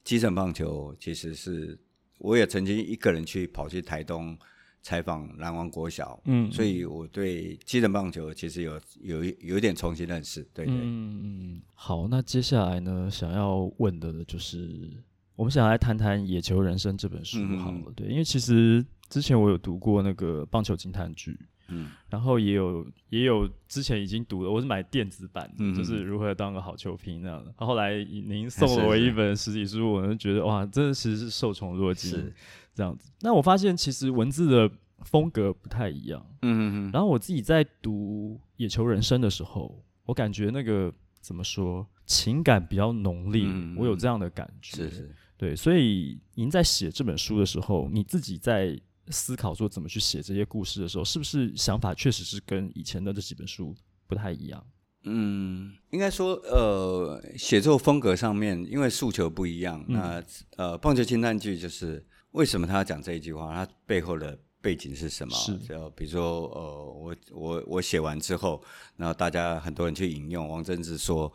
[0.02, 1.78] 基层棒球其实是。
[2.18, 4.38] 我也曾经一个人去跑去台东
[4.80, 10.74] 采访南王国小，嗯，所以我对基层棒球其实有有有一点重新认识，对对。
[10.74, 11.62] 嗯嗯。
[11.74, 14.90] 好，那接下来呢，想要问的就是，
[15.36, 21.36] 我们想来谈谈《野球人生》这本书好了，嗯，对，因为其实之前我有读过那个棒球惊叹剧，
[21.68, 27.52] 嗯，然后也有也有之前已经读了，我是买电子版的，嗯、就是如何当个好球评那样的。
[27.56, 32.32] 后来您送了我一本实体书，我就觉得哇，真的其实是受宠若惊，是
[32.72, 33.10] 这样子。
[33.20, 34.70] 那我发现其实文字的
[35.00, 45.14] 风格不太一样，嗯嗯，然后我自己在读《野球人生》的时候，我感觉那个怎么说，情感比较浓烈，嗯、我有这样的感觉，是是。
[45.36, 53.74] 对，所以您在写这本书的时候，你自己在思考说怎么去写这些故事的时候，是不是想法确实是跟以前的这几本书
[54.06, 54.64] 不太一样？
[55.02, 59.84] 嗯，应该说，呃，写作风格上面，因为诉求不一样。
[59.88, 60.24] 嗯、那
[60.56, 63.52] 呃，棒球轻叹句就是为什么他要讲这一句话？
[63.52, 65.34] 他背后的背景是什么？
[65.36, 68.62] 是，就比如说，呃，我我我写完之后，
[68.96, 71.30] 然后大家很多人去引用王贞治说。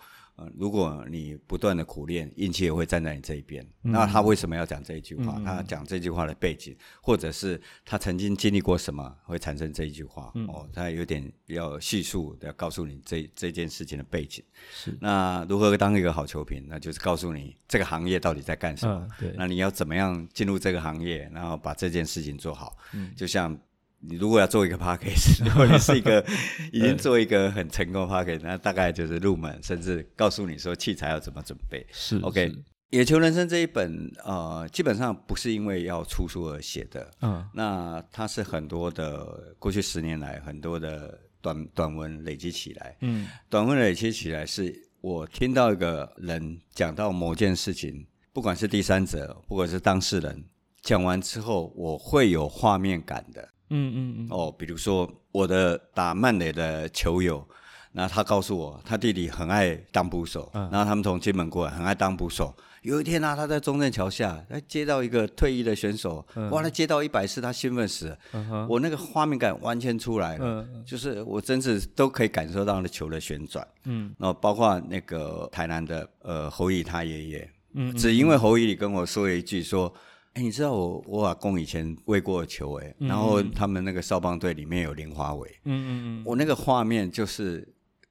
[0.56, 3.64] 如果你不断的苦练，运气也会站在你这一边。
[3.84, 5.36] 嗯、那他为什么要讲这一句话？
[5.38, 10.32] 嗯、他讲这句话的背景，或者是他曾经经历过什么，会产生这一句话？
[10.36, 14.44] 嗯、哦，他有点比较叙述的告诉你这这件事情的背景。
[14.72, 14.98] 是。
[15.02, 16.66] 那如何当一个好球评？
[16.68, 19.08] 那就是告诉你这个行业到底在干什么？
[19.08, 19.34] 嗯、对。
[19.38, 22.78] 那你要怎么样进入这个行业，然后把这件事情做好？
[22.94, 23.12] 嗯。
[23.16, 23.58] 就像。
[24.02, 26.26] 你如果要做一个 p a c k a g e 如果你是一个
[26.72, 31.86] 已经做一个很成功的 p a c k a g e 那大概就是入门，甚至告诉你说器材要怎么准备。
[31.92, 32.50] 是 OK，
[32.92, 37.12] 《野球人生》这一本呃，基本上不是因为要出书而写的。
[37.22, 42.96] 嗯，那它是很多的过去十年来很多的短短文累积起来。
[43.02, 50.46] 嗯，短文累积起来是我听到一个人讲到某件事情，不管是第三者，不管是当事人，
[50.82, 53.50] 讲完之后，我会有画面感的。
[53.70, 57.48] 嗯嗯嗯哦，比如说我的打曼联的球友，
[57.92, 62.54] 那他告诉我，他弟弟很爱当捕手，嗯、然后他们从金门过来，很爱当捕手。
[62.82, 68.18] 有一天呢、啊，他在中正桥下，他接到一个退役的选手，嗯、哇，他接到一百次，他兴奋死了。
[68.34, 73.68] 嗯、我那个画面感完全出来了，嗯、就是我真是都可以感受到那球的旋转。
[73.84, 79.94] 嗯，然后包括那个台南的呃侯乙他爷爷，嗯，只因为侯乙跟我说了一句说。
[80.40, 87.68] 哎，你知道我我阿公以前喂过球哎，嗯、然后他们那个少棒队里面有林华伟，嗯嗯嗯，我那个画面就是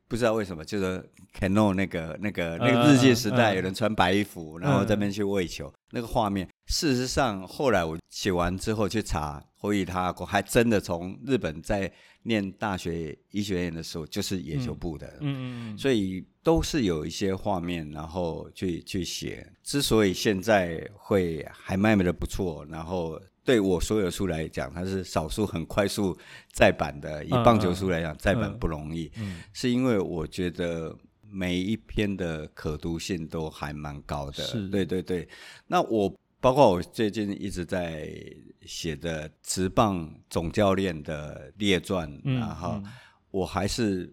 [0.09, 1.05] 不知道为什么，就是
[1.38, 6.49] Cano 那个那个那个日记时代，有人穿白衣服，嗯、然后这边去喂球，嗯、那个画面。
[6.66, 11.90] 事实上，后来我写完之后去查，所以他还真的从日本在
[12.23, 19.47] 念大学医学院的时候就是野球部的，嗯嗯嗯，所以都是有一些画面，然后去去写。
[19.62, 26.14] 之所以现在会还卖卖的不错，然后对我所有的书来讲，它是少数很快速
[26.52, 27.24] 再版的。
[27.24, 34.44] 以棒球书来讲，再版不容易，嗯，是因为我觉得每一篇的可读性都还蛮高的。
[34.44, 35.26] 是，对对对。
[35.66, 36.14] 那我。
[36.40, 38.08] 包括我最近一直在
[38.64, 42.80] 写的职棒总教练的列传，嗯、然后
[43.32, 44.08] 我还是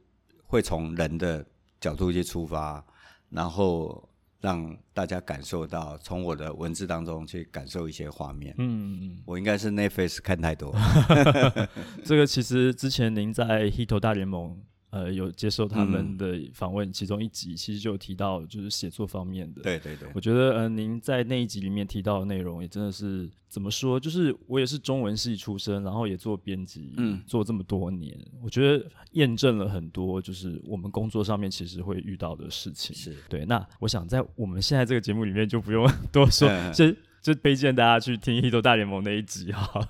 [0.48, 1.46] 会从人的
[1.80, 2.84] 角度去出发，
[3.30, 4.05] 然后
[4.46, 8.54] 让大家感受到从我的文字当中去感受一些画面。
[8.60, 10.72] 嗯嗯嗯，我应该是 Netflix 看太多。
[12.06, 14.62] 这个其实之前您在 Hito 大联盟。
[14.96, 19.62] 呃，有接受他们的访问，其中一集其实就有提到，就是写作方面的。
[19.62, 24.00] 对对对，我觉得呃，您在那一集里面提到的内容，也真的是怎么说？
[24.00, 32.96] 就是我也是中文系出身，然后也做编辑，嗯，做这么多年，我觉得验证了很多，就是我们工作上面其实会遇到的事情。
[32.96, 33.44] 是对。
[33.44, 36.90] 那我想在我们现在这个节目里面就不用 多说，就
[37.22, 39.90] 就推荐大家去听《Hito 大联盟》那一集哈。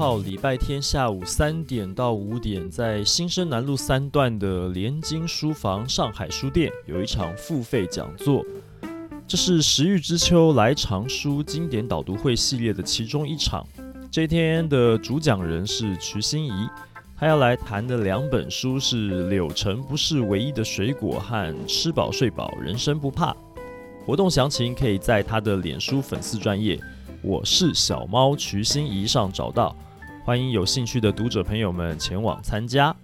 [0.00, 8.42] 号礼拜天下午三点到五点，在新生南路三段的联经书房上海书店有一场付费讲座。
[9.28, 13.62] 这是时域之秋来长书经典导读会系列的其中一场。
[14.10, 16.50] 这天的主讲人是瞿欣怡，
[17.14, 23.32] 他要来谈的两本书是《柳橙不是唯一的水果》和《吃饱睡饱人生不怕》。
[24.06, 26.80] 活动详情可以在他的脸书粉丝专页，
[27.22, 29.76] 我是小猫瞿欣怡上找到。
[30.22, 32.94] 欢迎有兴趣的读者朋友们前往参加。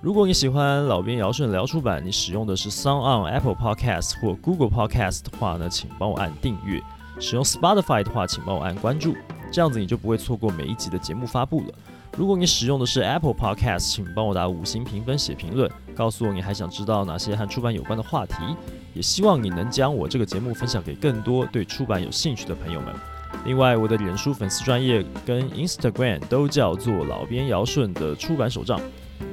[0.00, 6.80] 如果你喜欢老编姚顺聊出版，你使用的是 SoundOn、Apple Podcast 或 Google Podcast 的话呢，请帮我按订阅；
[7.20, 9.14] 使用 Spotify 的话，请帮我按关注，
[9.52, 11.74] 这样子你就不会错过每一集的节目发布了。
[12.16, 18.34] 如果你使用的是 Apple Podcast，请帮我打五星评分、写评论，告诉我你还想知道哪些和出版有关的话题。
[18.94, 22.94] 也希望你能将我这个节目分享给更多对出版有兴趣的朋友们。
[23.44, 28.78] 另外，我的脸书粉丝专业跟 Instagram 都叫做老编姚顺的出版手账，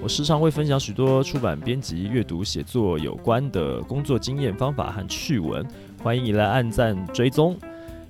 [0.01, 5.67] 我时常会分享许多出版、编辑、阅读、写作有关的工作经验、方法和趣闻，
[6.01, 7.57] 欢迎你来按赞追踪，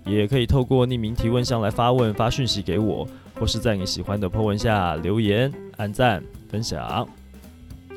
[0.06, 7.08] 也可以透过匿名提问箱来发问、发讯息给我，或是在你喜欢的 po 文下留言、按赞、分享。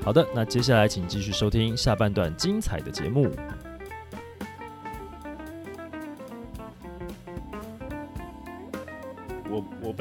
[0.02, 3.28] 好的，那接下来请继续收听下半段精彩的节目。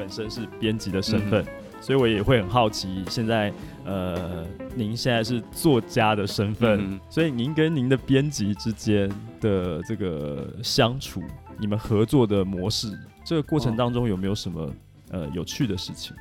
[0.09, 1.43] 本身是编辑的身份。
[1.43, 1.47] 嗯
[1.81, 3.53] 所以我也会很好奇，现在
[3.85, 4.45] 呃，
[4.75, 11.23] 您现在是作家的身份，嗯、所以您跟您的编辑之间的这个相处，
[11.57, 12.91] 你们合作的模式，
[13.23, 14.73] 这个过程当中有没有什么、哦、
[15.11, 16.13] 呃有趣的事情？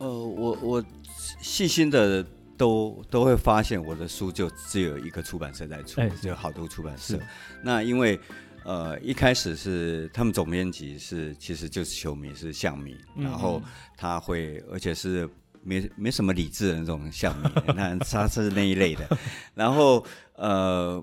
[0.00, 0.84] 呃，我我
[1.40, 2.22] 细心的
[2.54, 7.18] 都都会发现，我的书就只有一个出版社在出，欸、只有好多出版社。
[7.62, 8.20] 那因为
[8.66, 13.62] 呃一开始是他们总编辑是其实就是球迷是象迷，嗯、然后。
[13.98, 15.26] 他会，而且是
[15.62, 19.08] 没没什么理智的那种象迷， 那他是那一类的。
[19.54, 21.02] 然后呃，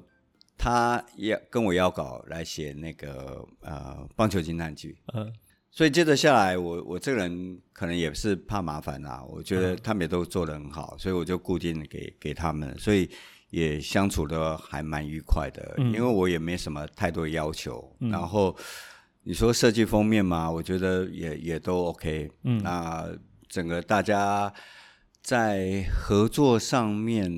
[0.56, 5.34] 他也跟我要稿来写那个呃棒球惊叹剧，嗯，
[5.72, 13.10] 所以接着下来，我我这个人可能也是怕麻烦啊，我觉得他们也都做得很好，所以我就固定给给他们，所以
[13.54, 18.56] 也相处的还蛮愉快的，嗯，因为我也没什么太多要求，嗯，然后。
[19.26, 22.30] 你说设计封面嘛，我觉得也也都 OK。
[22.44, 23.08] 嗯，那
[23.48, 24.54] 整个大家
[25.22, 27.32] 在合作上面，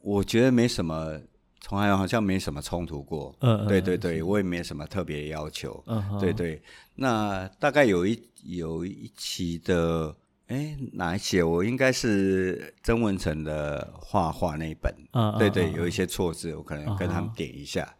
[0.00, 1.16] 我觉得没什么，
[1.60, 3.32] 从来好像没什么冲突过。
[3.40, 5.80] 嗯，对对对，我也没什么特别要求。
[5.86, 6.60] 嗯，对对。
[6.96, 10.12] 那大概有一有一期的，
[10.46, 11.42] 哎，哪一些？
[11.42, 14.94] 我应该是曾文成的画画那一本。
[15.12, 17.96] 嗯，对对，有一些错字，我可能跟他们点一下。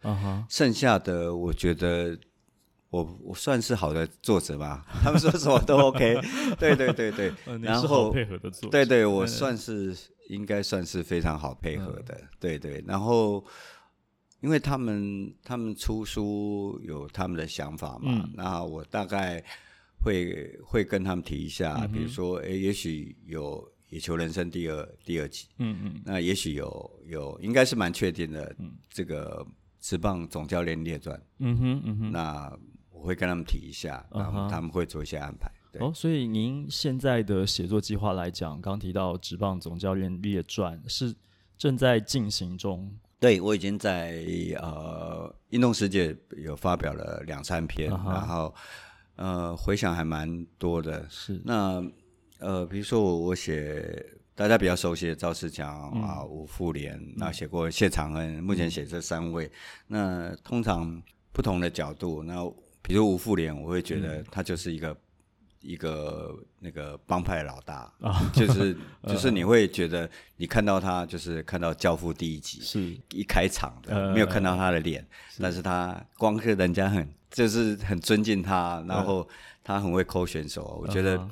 [0.49, 2.17] 剩下的，我觉得。
[2.89, 6.21] 我我算是好的作者吧， 他们说什么都 OK，
[6.57, 9.93] 对对对对，然后配合的作，对对，我算是
[10.29, 13.43] 应该算是非常好配合的，对对，然后
[14.39, 19.43] 因为他们他们出书有他们的想法嘛，那我大概
[20.03, 28.55] 会会跟他们提一下，比如说，哎，也许有《野球人生》第二第二集，嗯嗯，那也许有有应该是蛮确定的，
[28.89, 29.45] 这个
[29.79, 32.59] 职棒总教练列传，嗯哼嗯哼，那。
[32.99, 35.47] 我会跟他们提一下，然后他们会做一些安排。
[35.47, 35.73] Uh.
[35.73, 41.13] 对哦，所以您现在的写作计划来讲，刚提到《职棒总教练列传》是
[41.59, 42.91] 正在进行中。
[43.19, 44.25] 对，我已经在
[44.59, 48.13] 呃《运动世界》有发表了两三篇，uh huh.
[48.13, 48.55] 然后
[49.17, 51.05] 呃回想还蛮多的。
[51.09, 51.41] 是。
[51.43, 51.83] 那
[52.39, 59.45] 呃，比如说我我写大家比较熟悉的赵世强、嗯、啊、吴富连，那写过谢长恩，目前写这三位。
[59.47, 59.51] 嗯、
[59.87, 61.01] 那通常
[61.31, 62.35] 不同的角度，那
[62.83, 64.97] 比如吴富连，我会觉得他就是一个、嗯、
[65.61, 68.77] 一个那个帮派老大，啊、就是
[69.07, 72.95] 就是你会觉得你看到他就是看到《教父》第一集是。
[73.09, 75.01] 一开场的，呃、没有看到他的脸，
[75.31, 75.41] 是。
[75.41, 79.27] 但是他光是人家很就是很尊敬他，然后
[79.63, 81.29] 他很会抠选手，呃、我觉得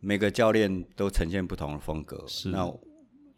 [0.00, 2.22] 每个教练都呈现不同的风格。
[2.26, 2.72] 是那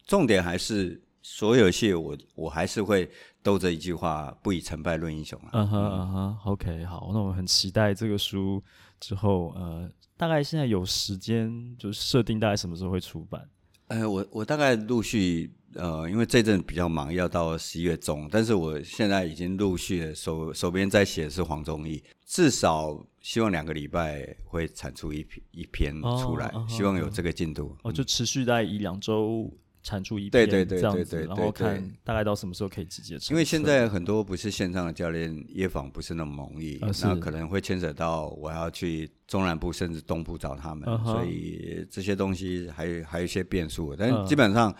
[0.05, 3.09] 重点还是所有戏我我还是会。
[3.43, 5.49] 兜着一句话，不以成败论英雄啊。
[5.53, 8.63] 嗯哼嗯哼，OK，好，那我们很期待这个书
[8.99, 13.49] 之后，呃，大概现在有时间，就设定大概什么时候会出版？
[13.87, 27.75] 呃，我我大概陆续，呃，因为这阵比较忙，要到十一月中，但是我现在已经陆续手手边在写的是黄宗义，至少希望两个礼拜会产出一篇一篇出来，哦、希望有这个进度。
[27.83, 29.51] 哦，就持续在一两周。
[29.83, 33.33] 产出一篇对对对对对，然后看大概到什么时候可以直接出。
[33.33, 43.95] 因为现在很多不是线上的教练约访不是那么容易，啊、那可能会牵扯到我要去中南部甚至东部找他们，所以这些东西还有还有一些变数。
[43.95, 44.71] 但是基本上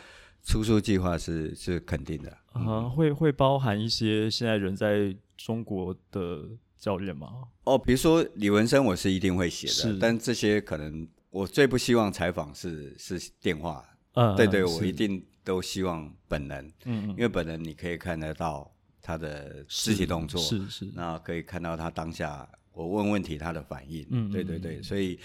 [0.43, 2.29] 出书计划是是肯定的。
[2.53, 7.27] 啊、嗯，会会包含一些现在人在中国的教练吗？
[7.63, 13.85] 哦，比如说李文生，我是一定会写的，但这些可能我最不希望采访是是电话。
[14.13, 18.69] 嗯，对对，我一定都希望本人，嗯，因为本人你可以看得到
[19.01, 25.17] 他的肢体动作，是是，那可以看到他当下我问问题他的反应，嗯，对对对，所以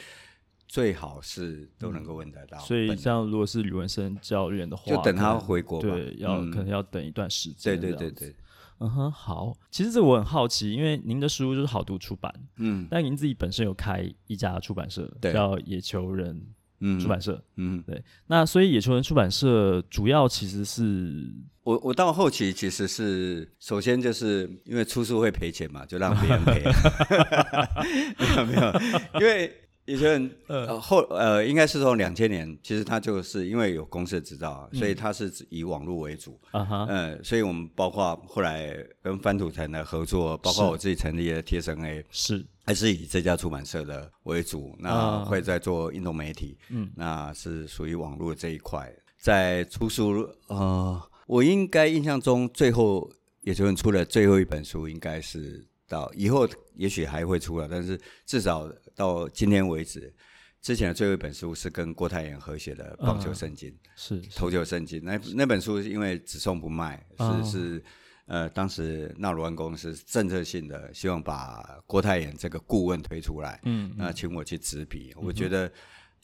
[0.66, 2.58] 最好是都能够问得到。
[2.58, 7.78] 所以像如果是吕文生教练的话，就等他回国吧，对，要可能要等一段时间。
[7.78, 8.34] 对对对对，
[8.78, 9.56] 嗯哼，好。
[9.70, 16.42] 其实这我很好奇，因为您的书就是好读出版，嗯，但您自己本身有开一家出版社，叫野球人。
[16.78, 21.26] 嗯，出版社，嗯，对，那所以野球人出版社主要其实是
[21.62, 26.62] 我，我到后期其实是首先就是因为出书会赔钱嘛，就让别人赔，
[28.20, 29.50] 没有没有，因为
[29.86, 36.38] 野球人呃后呃应该是从两千年，其实他就是因为有公司的执照，所以他是以网络为主。
[36.50, 42.44] 啊哈，嗯，所以我们包括后来跟翻土城的合作，包括我自己成立的 TSNA 是。
[42.64, 51.00] 还是以这家出版社的为主，那会在做运动媒体，嗯，那是属于网络这一块，在出书呃。
[51.28, 53.08] 我应该印象中，最后
[53.42, 60.12] 野球人出的最后一本书，应该是到以后也许还会出了，但是至少到今天为止，
[60.60, 65.00] 之前的最后一本书是跟郭泰妍合写的《棒球圣经》，是投球圣经。
[65.04, 67.84] 那那本书因为只送不卖，是是
[68.24, 75.70] 呃，当时纳鲁湾公司政策性的希望把郭泰妍这个顾问推出来，嗯，那请我去执笔，我觉得。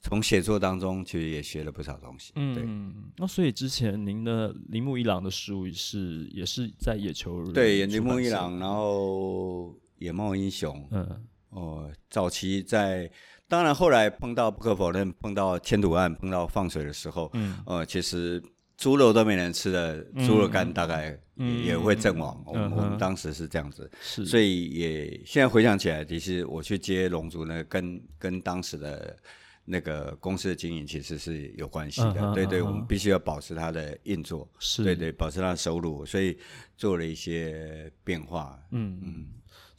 [0.05, 2.33] 从写作当中其实也学了不少东西。
[2.33, 13.09] 对嗯，那所以之前您的铃木一郎的书是也是在野球对，铃木一郎，然后野茂英雄，嗯，哦、呃，早期在，
[13.47, 18.41] 当然后来碰到不可否认，碰到迁土案，碰到放水的时候，嗯，呃，其实
[18.77, 22.43] 猪肉都没人吃的，猪肉干大概也，会阵亡。
[22.45, 29.15] 我们我们当时是这样子，是，所以也现在回想起来，其实我去接龙族呢，跟跟当时的。
[29.65, 32.65] 那个公司的经营其实是有关系的，uh 对对，uh.
[32.65, 36.37] 我们必须要保持它的运作，是对对，保持它的收入，所以
[36.75, 38.59] 做了一些变化。
[38.71, 39.27] 嗯嗯，嗯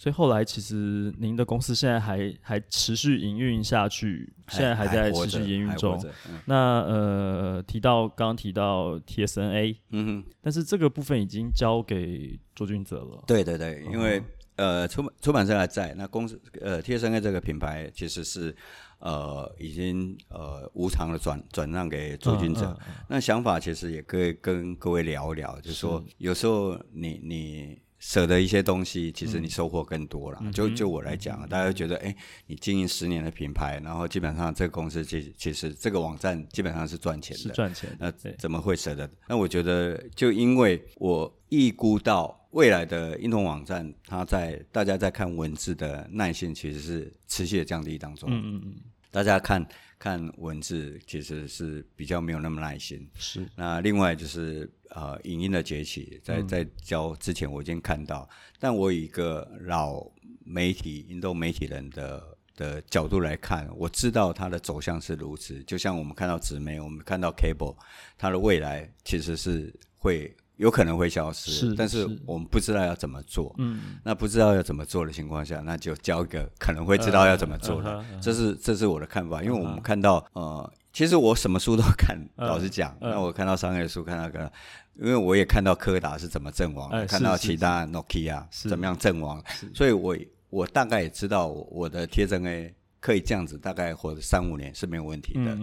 [0.04, 5.98] 所以后来其实您的公司现在还还持续营运下去，现在还在持续营运中。
[6.28, 13.24] 嗯、那呃，提到刚刚提到 TSNA，嗯哼，但是这个部分已经交给卓君泽了。
[13.26, 14.24] 对对对，因为、uh.
[14.56, 18.54] 呃出出版社还在，那公司呃 TSNA 这个品牌其实是。
[19.00, 22.64] 呃，已经呃无偿的转转让给卓君泽。
[22.64, 30.38] 嗯嗯嗯、那想法其实也可以跟各位聊一聊，就是说有时候你你舍得一些东西，其实你收获更多了。
[30.42, 37.96] 嗯、就就我来讲，嗯、大家会觉得，哎、欸，你经营十年的品牌，然后基本上这个公司其其实这个网站基本上是赚钱的，赚钱。
[37.98, 39.10] 那怎么会舍得？
[39.26, 42.38] 那我觉得，就因为我预估到。
[42.54, 48.28] 未来的运动网站，它在大家在看文字的耐性其实是持续的降低当中。
[48.30, 48.74] 嗯嗯嗯。
[49.10, 49.66] 大家看
[50.04, 53.08] 看文字其实是比较没有那么耐心。
[53.14, 53.48] 是。
[53.56, 60.06] 那另外就是呃，影音的崛起，在在教之前我已经看到，嗯、但我以一个老
[60.44, 65.64] 媒体、运动媒体人的的角度来看，我知道它的走向是如此。
[65.64, 67.74] 就像我们看到纸媒，我们看到 cable，
[68.18, 70.36] 它的未来其实是会。
[70.56, 73.54] 有可能会消失，是但是我们不知道要怎么做。
[73.58, 77.90] 嗯，那不知道要怎么做的情况下，那就交一个可能会知道要怎么做的。
[77.90, 84.50] Uh, uh, uh, uh, 这是这是我的看法，因为我们看到呃，其实我什么书都看，老实讲，uh, uh, 那我看到商业书，看到个，
[84.94, 89.42] 因为我也看到柯达是怎么阵亡，uh, 看到其他 Nokia 怎么样阵亡，
[89.74, 90.16] 所以我
[90.50, 92.72] 我大概也知道我的 TSNA。
[93.04, 95.58] 可以这样子，大概活三五年是没有问题的，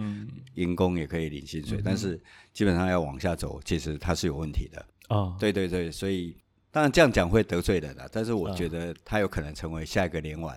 [0.54, 2.16] 员工、嗯、也可以领薪水，嗯、但是
[2.52, 4.86] 基本上要往下走，其实它是有问题的。
[5.08, 6.36] 哦，对对对，所以
[6.70, 10.56] 当然这样讲会得罪人的，但是我觉得他有可能成为下一个联网，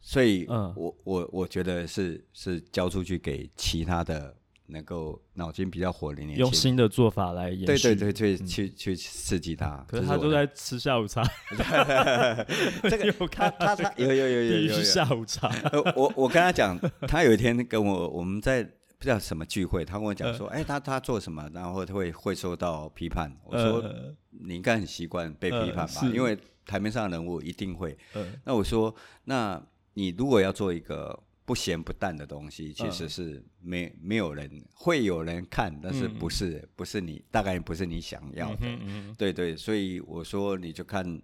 [0.00, 4.34] 所以我我我觉得是是交出去给其他的。
[4.66, 9.84] 能够脑筋比较活的年轻人，用新的做法来演，对对对，去去去刺激他。
[9.86, 11.22] 可是他都在吃下午茶，
[12.88, 15.50] 这个 有看他他有有有有有下午茶。
[15.94, 18.70] 我我跟他讲，他有一天跟我我们在不
[19.04, 23.30] 知道什么聚会，他跟我讲说，哎，他他做什么，然后他会会受到批判。
[23.44, 23.84] 我说
[24.30, 27.96] 你应该很习惯被批判吧，因为台面上的人物一定会。
[28.44, 28.94] 那我说，
[29.24, 29.62] 那
[29.92, 31.22] 你如果要做一个。
[31.44, 41.22] 不咸不淡的东西，其实是没没有人会有人看，但是不是、嗯、不是你大概不是你想要的，嗯嗯、对对，所以我说你就看，因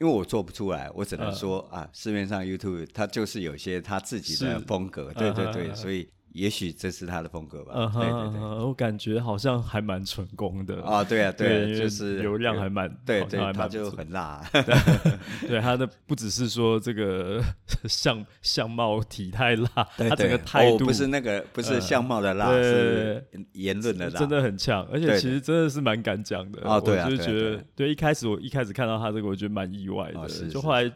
[0.00, 6.08] 为我做不出来，我只能说、嗯、啊，市面上 YouTube 它就是有些它自己的风格，对对对，嗯、所以。
[6.32, 7.74] 也许这是他的风格吧。
[7.94, 10.82] 对对对，我感觉好像还蛮成功的。
[10.82, 14.40] 啊，对啊，对，就是流量还蛮，对对，他就很辣。
[15.46, 17.42] 对，他的不只是说这个
[17.88, 24.86] 相相貌体态辣，他整个态度不是那个不是相貌的辣，是言论的辣，真的很呛。
[24.92, 26.68] 而且其实真的是蛮敢讲的。
[26.68, 30.28] 啊，对啊，就是觉得，对，一开始我一开始看到他这个，我觉得蛮意外的。
[30.48, 30.90] 就后来。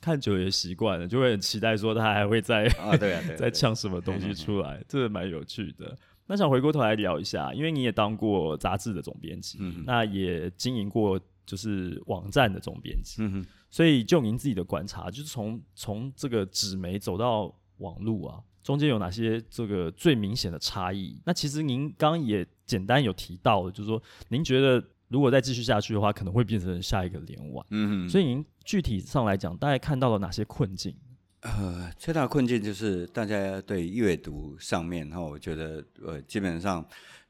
[0.00, 5.96] 看久也习惯了，就会很期待说他还会再啊，对啊， 再呛什么东西出来，这个蛮有趣的。
[6.26, 21.20] 那想回过头来聊一下，因为你也当过杂志的总编辑，嗯、哼那也经营过就是网站的总编辑，嗯、哼所以就您自己的观察，就是从从这个纸媒走到网络啊，中间有哪些这个最明显的差异？
[21.24, 24.82] 那其实您刚刚也简单有提到，就是说您觉得。
[25.08, 27.64] 如果再继续下去的话，可能会变成下一个联网。
[27.70, 30.94] 嗯哼，所以您具体上来讲，大概看到了哪些困境？
[31.40, 36.84] 呃，最大的困境就是大家对阅读上面，哈，我觉得呃，基本上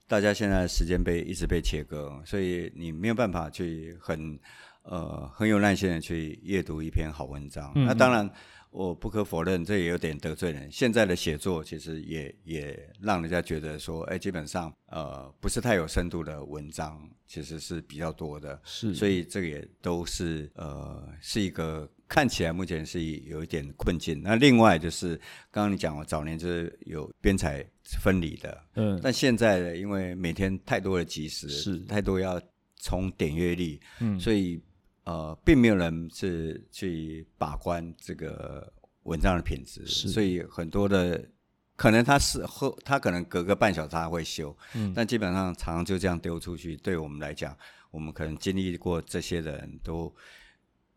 [0.07, 4.39] 大家现在的时间被一直被切割，所以你没有办法去很
[4.83, 7.71] 呃很有耐心的去阅读一篇好文章。
[7.75, 8.29] 那当然，
[8.71, 10.71] 我不可否认，这也有点得罪人。
[10.71, 18.61] 现在的写作其实也也让人家觉得说，哎，基本上呃不是太有深度的文章，其实是比较多的。
[18.65, 21.91] 是，所以这个也都是呃是一个。
[22.11, 24.23] 看起来目前是有一点困境。
[24.23, 25.15] 那另外就是
[25.51, 27.63] 刚刚你讲，我早年就是有编采
[28.03, 32.41] 分离的，嗯，但现在呢，因为每天太多的即时，是太多要
[32.81, 34.59] 冲点阅率，嗯，所以
[35.09, 38.71] 呃，并没有人是去把关这个
[39.05, 41.27] 文章的品质，所以很多的
[41.77, 46.77] 可能他是后，他可能隔个半小时他会修，嗯，但基本上常常就这样丢出去。
[46.77, 47.57] 对我们来讲，
[47.91, 50.15] 我们可能经历过这些的人都，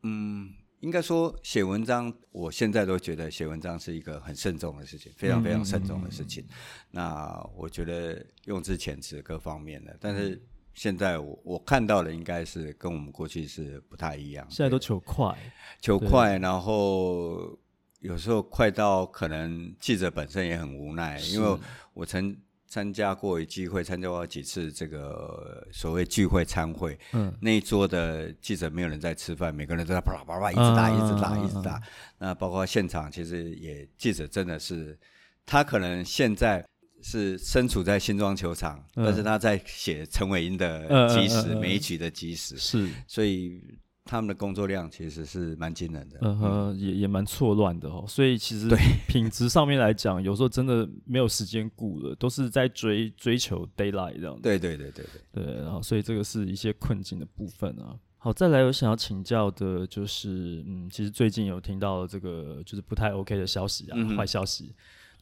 [0.03, 0.53] 嗯。
[0.82, 6.43] 应该说，写文章，我现在都觉得写文章是一个很慎重的事情，非常非常慎重的事情。
[6.43, 6.55] 嗯嗯嗯，
[6.89, 10.41] 那我觉得用字遣词各方面的，但是
[10.74, 14.46] 现在我我看到的应该是跟我们过去是不太一样。
[14.50, 15.38] 现在都求快，
[15.80, 17.58] 求快，然后
[18.00, 21.60] 有时候快到可能记者本身也很无奈，因为
[21.94, 22.36] 我曾。
[22.72, 26.98] 参加过一聚会，参加过几次这个所谓聚会餐会。
[27.12, 31.82] 嗯，那一桌的记者没有人在吃饭，每个人都在啪啦啪啦一直打，一直打，一直打。
[32.18, 34.98] 那包括现场，其实也记者真的是，
[35.46, 36.66] 他可能现在
[37.02, 42.58] 是身处在新庄球场，嗯、但是他在写陈伟英的即时，嗯、每一局的即时。
[42.58, 43.62] 是，所以。
[44.04, 48.04] 他们的工作量其实是蛮惊人的，嗯哼，也也蛮错乱的哦。
[48.08, 48.68] 所以其实
[49.08, 54.38] 品质上面来讲，有时候真的没有时间顾了，都是在追追求 daylight 这样。
[54.41, 55.56] 对对对对对，对。
[55.62, 57.95] 然后，所以这个是一些困境的部分啊。
[58.18, 64.74] 好，再来我想要请教的就是，嗯，其实最近有听到这个就是不太 OK 的消息啊，坏、嗯、消息，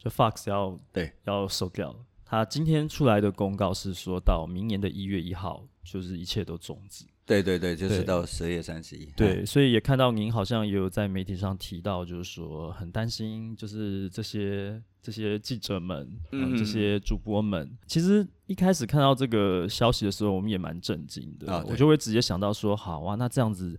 [0.02, 1.98] 就 Fox 要对要收掉了。
[2.24, 7.04] 他今天出来的公告是说到明年的一月一号，就是一切都终止。
[7.26, 9.06] 对对对，就是到十二月三十一。
[9.16, 17.76] 对，所以也看到您好像也有在媒体上提到，就是说很担心，就是这些这些记者们，嗯，嗯，这些主播们。
[17.86, 21.52] 其实一开始看到这个消息的时候，我们也蛮震惊的。
[21.52, 23.78] 哦，我就会直接想到说，好啊，那这样子。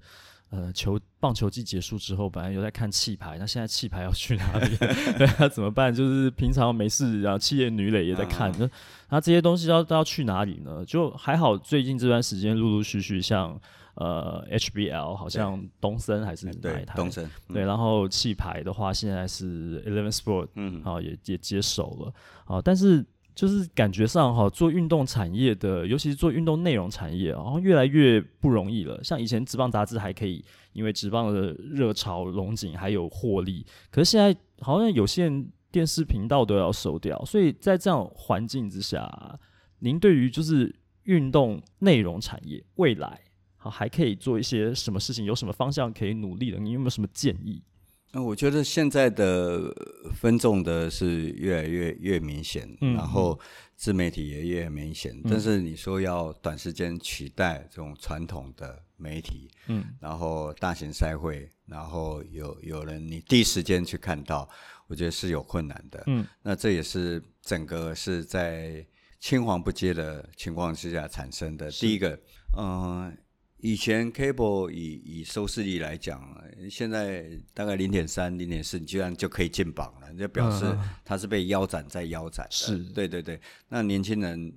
[0.52, 4.76] 呃，球棒球季结束之后，本来有在看气牌，那现在气牌要去哪里？
[5.18, 5.96] 对啊，怎么办？
[5.96, 8.72] 就是平常没事，然后企业女垒也在看，那、嗯、
[9.12, 10.84] 那这些东西要都要去哪里呢？
[10.86, 13.58] 就还好，最近这段时间陆陆续续像
[13.96, 16.96] 呃 HBL 好像东森还是哪一台？
[16.98, 23.06] 东森对，然后气牌的话，现在是 Eleven Sport，嗯，好也也接手了，好，但是。
[23.34, 29.02] 就是感觉上哈，做运动产业的，尤其是做运动内容产业，好像越来越不容易了。
[29.04, 37.24] 像以前职棒杂志还可以，因为职棒的热潮龙井还有获利，可是现在好像有线电视频道都要收掉。
[37.26, 39.40] 所以在这样环境之下，
[39.80, 43.20] 您对于就是运动内容产业未来
[43.56, 45.24] 好还可以做一些什么事情？
[45.24, 46.60] 有什么方向可以努力的？
[46.60, 47.64] 你有没有什么建议？
[48.14, 49.74] 那我觉得现在的
[50.14, 53.40] 分众的是越来越越明显，嗯、然后
[53.78, 55.16] 自媒体也越明显。
[55.24, 64.50] 嗯、但是你说要短时间取代这种传统的媒体，嗯，然后大型赛会，然后有有人你第一时间去看到，
[64.88, 66.04] 我觉得是有困难的。
[66.08, 68.86] 嗯，那这也是整个是在
[69.22, 71.72] 青黄不接的情况之下产生的。
[71.72, 72.20] 第一个，
[72.58, 73.14] 嗯、呃。
[73.62, 76.20] 以前 cable 以以收视率来讲，
[76.70, 80.66] 现在大概零点三、零点四，你居然就可以进榜了，就表示
[81.06, 82.48] 它是被腰斩再腰斩。
[82.50, 83.40] 是，对对对。
[83.70, 84.52] 那年轻人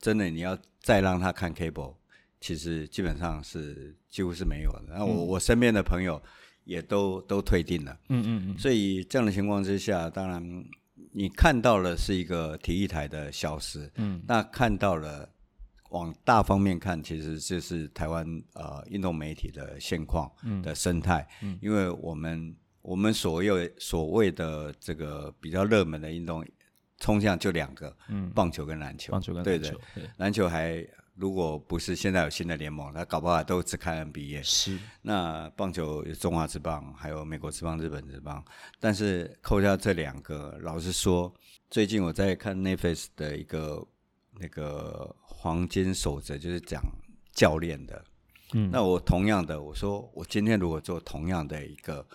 [0.00, 1.94] 真的你要再让他看 cable，
[2.40, 4.94] 其实基本上是几乎是没有的。
[4.96, 6.22] 那我、嗯、我身边的朋友
[6.62, 7.98] 也都都退订了。
[8.08, 8.58] 嗯嗯嗯。
[8.58, 10.64] 所以这样的情况之下，当然
[11.10, 13.90] 你看到了是一个体育台的消失。
[13.96, 14.22] 嗯。
[14.28, 15.28] 那看到了。
[15.94, 20.28] 往大方面看，其实就是台湾呃运动媒体的现况
[20.60, 21.52] 的生态，嗯。
[21.52, 26.44] 嗯、因为我们我们所有所谓的这个比较热门的运动，
[26.98, 30.02] 冲向就两个，嗯，棒球跟篮球，棒球跟篮球，对。
[30.02, 30.84] 的，篮球还
[31.14, 38.44] 如果不是现在有新的联盟，他搞不好都只看 NBA，是，那棒球有中华之棒，还有美国之棒、日本之棒，
[38.80, 41.32] 但是扣掉这两个，老实说，
[41.70, 43.86] 最近我在看 Netflix 的一个
[44.40, 45.14] 那个。
[45.44, 46.82] 黄金守则就是讲
[47.30, 48.02] 教练的，
[48.54, 52.06] 嗯，那我同样的，我说我今天如果做同样的一个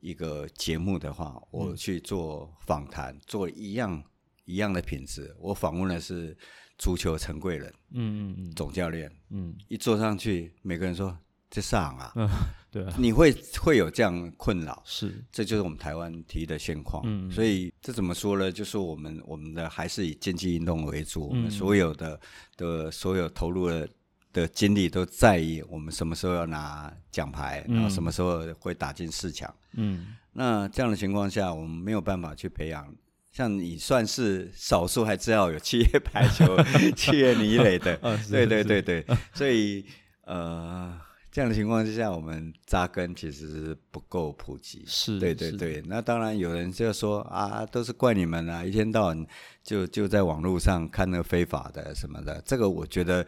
[0.00, 4.02] 一个节目的话，我去做访谈，做一样
[4.46, 6.34] 一样的品质，我访问的是
[6.78, 11.14] 足球陈贵人，嗯嗯嗯，总教练，嗯，一坐上去，每个人说
[11.50, 12.10] 这上啊，
[12.76, 17.02] 对啊，你会会有这样困扰，是，这就是我们台湾体育的现况。
[17.06, 18.52] 嗯，所以这怎么说呢？
[18.52, 22.20] 就是我们我们的还是以竞技运动为主，我们所有的
[22.58, 23.88] 的所有投入的
[24.30, 29.50] 的精力都在于我们什么时候要拿奖牌，然后什么时候会打进四强。
[29.72, 32.94] 嗯，那这样的情况下，我们没有办法去培养。
[33.32, 36.56] 像你算是少数，还知道有企业排球、
[36.96, 37.96] 企业垒垒的，
[38.30, 39.04] 对对对对，
[39.34, 39.84] 所以
[40.24, 40.98] 呃，
[41.36, 45.82] 这样的情况之下，我们扎根其实是不够普及，是，对对对。
[45.86, 49.26] 那当然有人就说啊，都是怪你们啊，一天到晚
[49.62, 53.26] 就就在网络上看那个非法的什么的，这个我觉得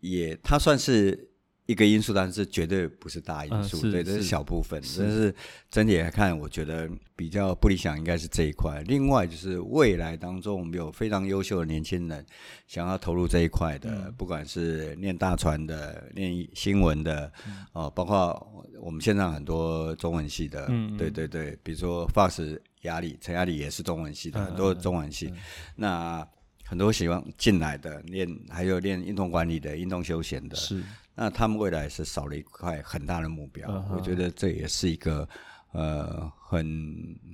[0.00, 1.30] 也，他算是。
[1.68, 4.82] 一个因素，但是绝对不是大因素，嗯、对，这是小部分。
[4.98, 5.34] 但是
[5.70, 8.82] 整体来看，我觉得比较不理想，应该是这一块。
[8.86, 12.24] 另外就是未来当中，我们有非常优秀的年轻人
[12.66, 17.30] 想要投入这一块的，嗯、不管是念大传的、念新闻的，
[17.74, 25.36] 哦、嗯，包括我们现在很多中文系的，嗯、对对对，比如说 Fox 压力陈压力也是中文系的，嗯、很多中文系，嗯、
[25.76, 26.28] 那
[26.64, 30.82] 很多喜欢进来的练，还有练运动管理的、运动休闲的，是。
[31.20, 33.96] 那他们未来是少了一块很大的目标，uh.
[33.96, 35.28] 我觉得这也是一个
[35.72, 36.64] 呃很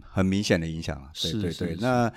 [0.03, 1.07] 很明显的影响。
[1.13, 2.11] 对对对，是是是，那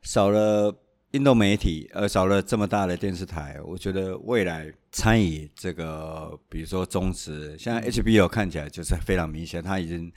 [0.00, 0.74] 少了
[1.10, 10.10] 运动媒体，呃，少了这么大的电视台，我觉得未来参与这个，比如说中职，像 HBO 看起来就是非常明显，它已经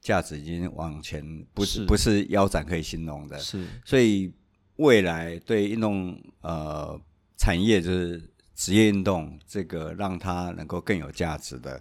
[0.00, 1.22] 价值已经往前，
[1.52, 3.38] 不是，是不是腰斩可以形容的。
[3.38, 4.32] 是，所以
[4.76, 6.98] 未来对运动呃
[7.36, 8.27] 产业就是。
[8.58, 11.80] 职业运动这个让它能够更有价值的，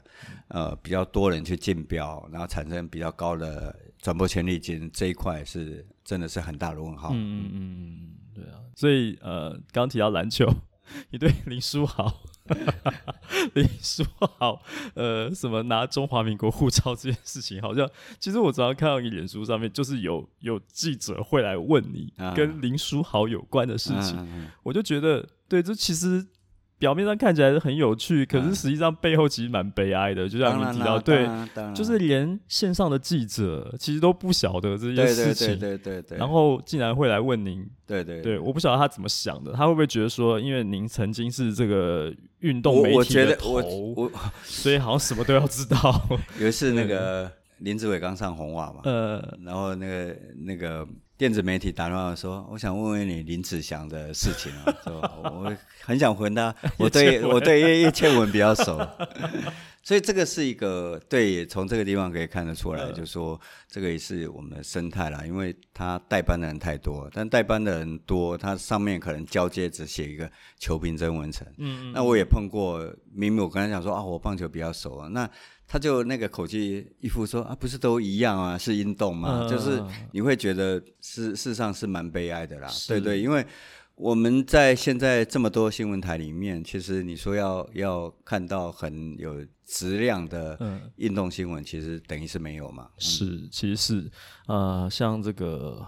[0.50, 7.10] 呃，比较多人去竞标，然后产生比较高的转播权利金这一块是真的是很大的问号。
[7.14, 8.62] 嗯嗯嗯，对啊。
[8.76, 10.48] 所以呃，刚提到篮球，
[11.10, 12.22] 你对林书豪，
[13.56, 14.62] 林书豪
[14.94, 26.24] 呃什么拿中华民国护照这件事情，好像其实我只要看到你脸书上面就是有有记者会来问你跟林书豪有关的事情，我就觉得对，这其实。
[26.80, 30.30] 表面上看起来是很有趣，可是实际上背后其实蛮悲哀的。
[30.30, 31.28] 就像你提到，对，
[31.74, 43.60] 就是连线上的记者其实都不晓得这件事情，对对对，然后竟然会来问您，对对对，我不晓得他怎么想的，他会不会觉得说，因为您曾经是这个运动媒体的头，
[44.44, 45.78] 所以好像什么都要知道。
[46.40, 50.16] 有一次那个林志伟刚上红袜嘛，呃，然后那个
[50.46, 50.88] 那个。
[51.18, 58.78] 电子媒体打电话说：“我想问问你林子祥的事情啊， 说我很想回他， 我对我对叶叶倩文比较熟，
[59.82, 72.80] 所以这个是一个对，从这个地方可以看得出来，就是说这个也是我们的生态啦，因为他代班的人太多，但代班的人多，他上面可能交接只写一个球评曾文成，嗯，那我也碰过，
[73.12, 75.28] 明明我跟他讲说啊，我棒球比较熟啊，那。”
[75.68, 83.46] 他就那个口气一副说啊，不是都一样啊，是运动嘛，呃、就是你会觉得事事实上是蛮悲哀的啦，是对对，因为
[83.96, 90.58] 我们在现在这么多新闻台里面，其实你说要要看到很有质量的
[90.96, 92.88] 运动新闻，呃、其实等于是没有嘛。
[92.98, 94.10] 是，其实是
[94.48, 95.86] 呃，像这个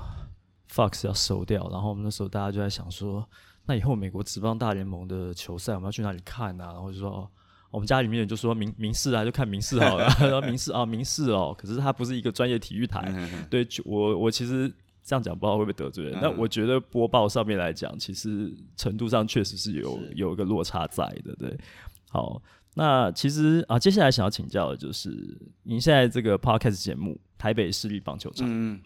[0.70, 3.26] Fox 要收掉，然后我们那时候大家就在想说，
[3.66, 6.74] 那以后美国职棒大联盟的球赛我们要去哪里看啊？
[6.74, 7.32] 或者说。
[7.72, 10.06] 我们家里面就说民民视啊，就看民视好了。
[10.20, 13.14] 然后民视啊，民视哦，可是它不是一个专业体育台。
[13.50, 14.68] 对，我我其实
[15.04, 16.18] 这样讲不知道会不会得罪人。
[16.22, 21.36] 但我觉得播报上面来讲，其实程度上确实是有有一个落差在的。
[21.36, 21.56] 对，
[22.10, 22.42] 好，
[22.74, 28.48] 那其实啊，接下来想要请教的就是，您现在这个 podcast 节目《台北市立棒球场》。
[28.52, 28.80] 嗯。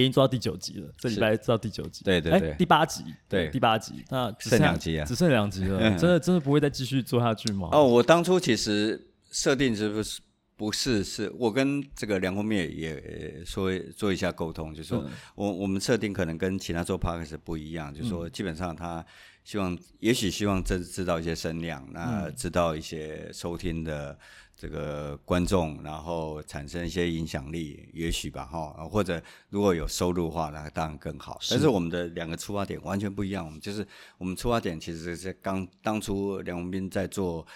[0.00, 7.68] 已经做到第九集了，这礼拜做到第九集，对对对，第八集，对第八集，那只剩两集啊，只剩两集了， 真的真的不会再继续做下去吗？
[7.72, 10.20] 哦，我当初其实设定是不是
[10.56, 15.04] 不是是我跟这个梁红妹也说做一下沟通，就是说
[15.34, 19.04] 我我们设定可能跟其他做 podcast 不一样，就是说基本上他
[19.44, 24.18] 希望也许希望知知道一些声量，那知道一些收听的。
[24.58, 31.36] 这个观众，然后产生一些影响力，也许吧，哈，或者如果有收入的话，那当然更好。
[31.42, 31.52] 是。
[31.52, 33.86] 但是我们的两个出发点完全不一样，我们就是
[34.16, 37.46] 我们出发点其实是刚当初梁文斌在做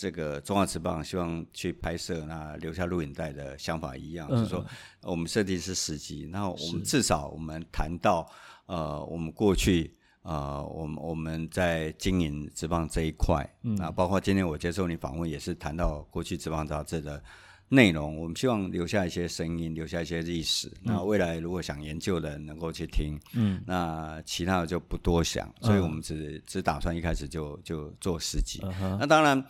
[0.00, 4.64] 这个中华职棒，希望去拍摄那留下录影带的想法一样，嗯、就是说
[5.02, 8.26] 我们设定是十集，然后我们至少我们谈到
[8.64, 9.94] 呃，我们过去。
[10.22, 17.22] 呃，我们我们在经营职棒这一块，嗯，那，包括今天我接受你访问，也是谈到过去职棒杂志的
[17.70, 18.18] 内容。
[18.20, 20.68] 我们希望留下一些声音，留下一些历史。
[20.68, 25.50] 嗯、那未来如果想研究的人能够去听，嗯，那其他的就不多想。
[25.62, 28.60] 所以我们只、嗯、只打算一开始就就做十集。
[28.62, 29.42] 嗯、那当然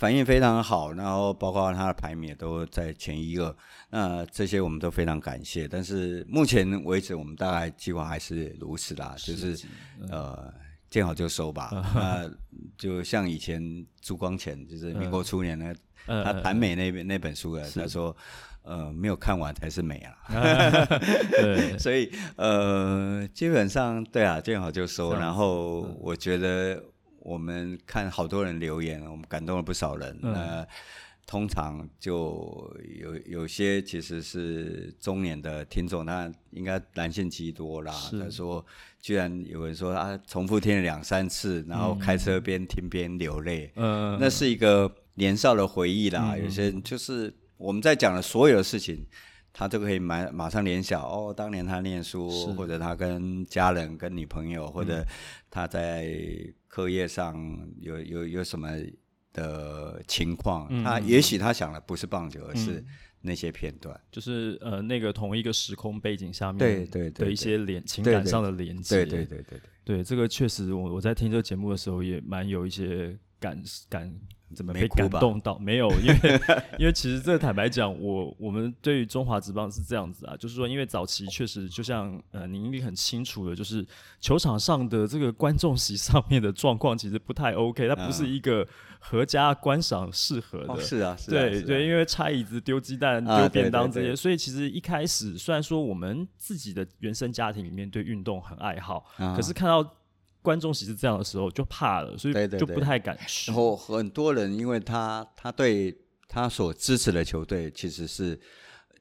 [0.00, 3.54] 反应非常好，然后包括他的排名也都在前一二，
[3.90, 5.68] 那这些我们都非常感谢。
[5.68, 9.66] 但是目前为止，我们大概计划还是如此啦，就是
[10.10, 10.52] 呃。
[10.90, 12.28] 见好就收吧， 那
[12.76, 13.62] 就像以前
[14.00, 15.72] 朱光潜，就是民国初年呢，
[16.04, 18.16] 他谈美那本那本书的，他说，
[18.62, 20.16] 呃，没有看完才是美啊。
[21.30, 25.14] 对， 所以呃，基本上对啊，见好就收。
[25.14, 26.82] 然后我觉得
[27.30, 30.18] 我们看好多人留言，我们感动了不少人。
[30.20, 30.66] 那
[31.26, 37.92] 通常就有有些其实是中年的听众，他应该男性居多啦。
[38.10, 38.64] 他说。
[39.02, 43.72] 居然有人说啊，重复听了两三次，然后开车边听边流泪。
[43.76, 46.34] 嗯，那是一个年少的回忆啦。
[46.34, 49.06] 嗯、有些人就是我们在讲的所有的事情，
[49.54, 55.02] 他都可以马马上联想哦，当年他念书，或者他跟家人、跟女朋友，或者
[55.50, 56.14] 他在
[56.70, 57.36] 课业上
[57.80, 58.70] 有有有什么
[59.34, 60.66] 的情况。
[60.70, 62.82] 嗯、他也许他想的不是棒球，而是。
[63.22, 74.14] 那些片段，就是呃，那个同一个时空背景下面，对对的一些连情感上的连接，对对对对对，这个确实，我我在听这个节目的时候也蛮有一些感感。
[74.52, 75.56] 怎么被感动到？
[75.60, 76.40] 没，没有，因为
[76.80, 83.86] 因为其实这个坦白讲，我我们对于中华职棒是这样子啊，就是说，因为早期确实就像呃，您应该很清楚的，就是
[84.20, 88.66] 球场上的这个观众席上面的状况其实不太 OK，它不是一个
[88.98, 90.72] 合家观赏适合的。
[90.72, 99.88] 哦、是啊，是啊对对，因为拆椅子、丢鸡蛋、丢便当这些，啊、对对对，所以其实一开始虽然说我们自己的原生家庭里面对运动很爱好，啊、可是看到。
[100.42, 103.50] 观众席是这样的时候就怕了，所以就不太敢去。
[103.50, 105.94] 然后很多人因为他他对
[106.28, 108.38] 他所支持的球队其实是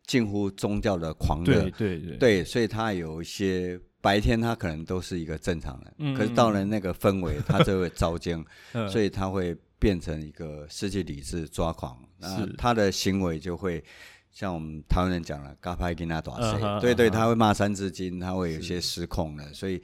[0.05, 8.45] 近乎宗教的狂热，对对所以他有一些白天他可能都是一个正常人，嗯、可是到了那个氛围，他就会遭惊，
[8.91, 13.83] 所以他会变成一个失去理智、抓狂，那他的行为就会
[14.31, 19.81] 像我们台湾人讲的“嘎拍跟他打谁”，对对，他会骂三字经，他会有些失控了，所以。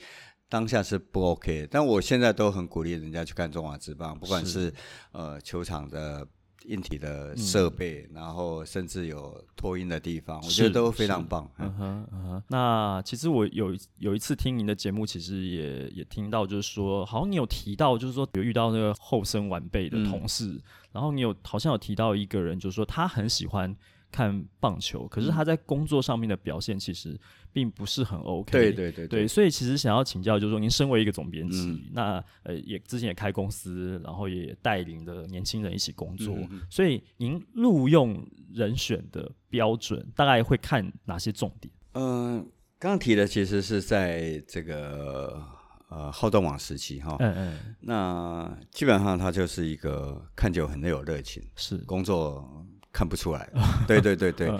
[0.47, 4.73] 当下是不 OK，但我现在都很鼓励人家去看中华职棒，不管是，是
[5.11, 6.25] 呃球场的
[6.65, 11.49] 硬体的设备，嗯、然后甚至有脱音的地方，我觉得都非常棒。
[11.57, 12.43] 嗯哼嗯哼。
[12.47, 20.61] 那其实我有有一次听您的节目，其实也也听到，就是说，好像你有提到，就是说有遇到那个后生晚辈的同事，嗯、
[20.93, 23.75] 然后你有好像有提到一个人，就是说他很喜欢
[24.11, 27.19] 看棒球，可是他在工作上面的表现其实。
[27.55, 38.21] 并不是很 OK，对对对对，所以其实想要请教，就是说您身为一个总编辑，嗯、那呃也之前也开公司，然后也带领的年轻人一起工作，嗯、所以您录用
[38.53, 41.73] 人选的标准大概会看哪些重点？
[41.93, 42.45] 嗯、呃，
[42.77, 45.41] 刚刚提的其实是在这个
[45.87, 51.77] 呃好动网时期哈，嗯嗯，那基本上他就是一个看久很有热情，是。
[51.85, 53.49] 工作看不出来，
[53.87, 54.51] 对对对对。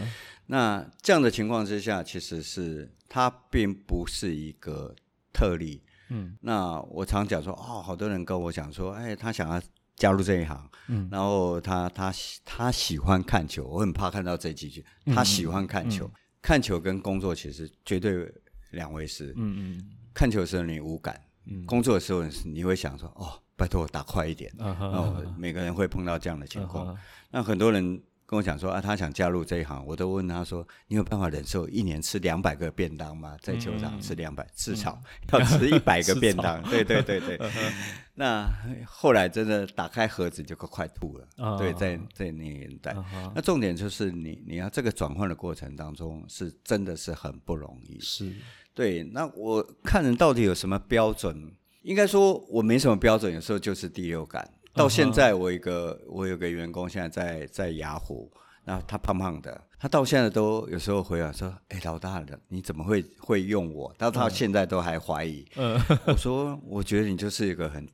[0.48, 4.94] 嗯那这样的情况之下，其实是他并不是一个
[5.34, 5.82] 特例。
[6.10, 9.60] 嗯，那我常讲说，哦，好多人跟我讲说，哎，他想要
[9.96, 12.14] 加入这一行，嗯，然后他他
[12.46, 18.32] 他喜欢看球，我很怕看到这几句，他喜欢看球，嗯嗯、看球跟工作其实绝对
[18.70, 19.34] 两回事。
[19.38, 24.54] 嗯嗯，看球的时候你无感，嗯，工作的时候你会想说，哦，拜托我打快一点。
[24.60, 26.98] 嗯哼，然后每个人会碰到这样的情况，嗯、
[27.32, 28.00] 那很多人。
[28.28, 33.38] 跟我讲说啊，他想加入这一行，我都问他说：“你有办法忍受一年吃两百个便当吗？
[33.42, 35.00] 在球场吃两百、嗯，至 少
[35.32, 36.60] 要吃一百个 便当。
[36.64, 37.40] 嗯”对对对对。
[38.16, 38.50] 那
[38.88, 41.28] 后来真的打开盒子就快吐了。
[41.38, 48.00] 嗯、对，在在那个年代，嗯、那重点就是你你要这个转换的过程当中是真的是很不容易。
[48.00, 48.34] 是。
[48.74, 51.54] 对，那我看人到底有什么标准？
[51.84, 54.50] 应该说我没什么标准，有时候就是第六感。
[54.76, 58.32] 到现在，我一个我有个员工现在在在雅虎，
[58.66, 65.44] 那他胖胖的，他到现在都有时候回来说：“哎、欸，老大的，你怎么会会用我？”到他现在都还怀疑。
[65.56, 67.88] 嗯、 我说：“我觉得你就是一个很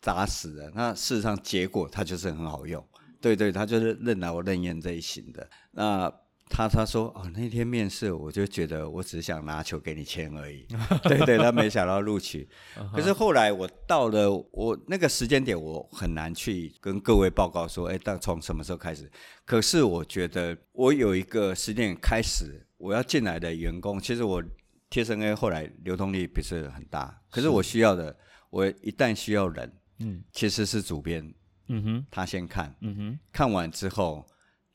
[0.00, 2.84] 扎实的。”那事实上结果他就是很好用，
[3.20, 5.48] 对对，他就是任劳任怨这一型的。
[5.70, 6.12] 那。
[6.48, 10.64] 他他说哦，那天面试我就觉得我只想拿球给你签而已，
[11.02, 12.48] 对对，他没想到录取。
[12.94, 19.10] 可是后来我到了我那个时间点，我很难去跟各位报告说，哎，到从什么时候开始？
[19.44, 24.42] 可是我觉得我有一个时间点开始，我要进来的员工，其实我
[24.88, 28.16] 贴身 A 后来流动力不是很大，可是我需要的，
[28.50, 31.34] 我一旦需要人，嗯，其实是主编，
[31.68, 34.24] 嗯哼，他先看，嗯哼，看完之后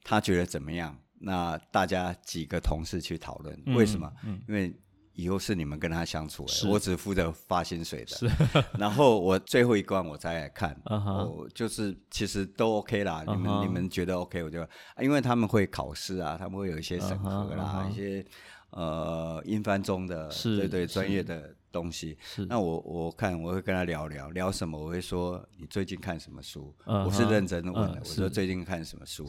[0.04, 0.98] 他觉得怎么样？
[1.22, 4.12] 那大家几个同事去讨论，为什么？
[4.48, 4.74] 因为
[5.14, 8.16] 以后是你们跟他相处，是我只负责发薪水的。
[8.16, 8.30] 是
[8.80, 11.50] 然后我最后一关我再来看，我、uh.
[11.54, 13.24] 就是其实都 OK 啦。
[13.28, 13.36] Uh.
[13.36, 14.66] 你们你们觉得 OK，我就
[15.00, 17.92] 因为他们会考试啊，他们会有一些审核啦，uh.
[17.92, 18.26] 一些
[18.72, 22.18] 呃英翻中的对对专业的东西。
[22.22, 27.06] 是那我我看我会跟他聊聊聊什么，我会说你最近看什么书？Uh.
[27.06, 28.10] 我是认真问的，uh huh.
[28.10, 29.28] 我说最近看什么书？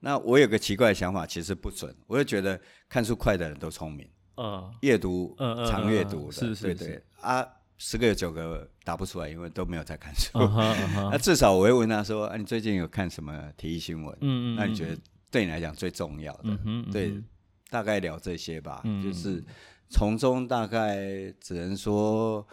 [0.00, 4.08] 那我有个奇怪的想法，其实不准，我就觉得看书快的人都聪明。
[4.36, 5.34] 嗯，阅读，
[5.68, 7.44] 常阅读的，是是，对对啊，
[7.76, 10.38] 十个有九个答不出来，因为都没有在看书。
[11.10, 14.16] 那至少我会问他说：“啊，你最近有看什么体育新闻？
[14.20, 14.96] 嗯嗯，那你觉得
[15.30, 16.56] 对你来讲最重要的？
[16.92, 17.20] 对，
[17.68, 19.44] 大概聊这些吧，就是
[19.88, 22.46] 从中大概只能说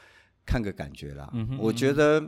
[0.45, 1.31] 看个感觉啦。
[1.59, 2.23] 我觉得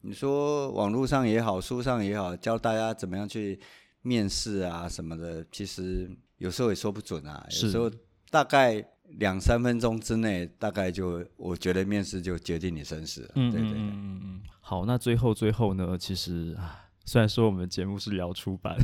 [0.00, 3.60] 你说网络上也好，书上也好，教大家怎么样去
[4.02, 7.90] 面试啊什么的，其实有时候也说不准啊，有时候
[8.30, 8.84] 大概。
[9.18, 13.32] 两三分钟之内，大概就我觉得面试就决定你生死了。
[13.34, 13.78] 嗯，对对对。
[13.78, 14.40] 嗯嗯。
[14.58, 15.98] 好，那最后最后呢？
[15.98, 18.76] 其实啊，虽然说我们节目是聊出版，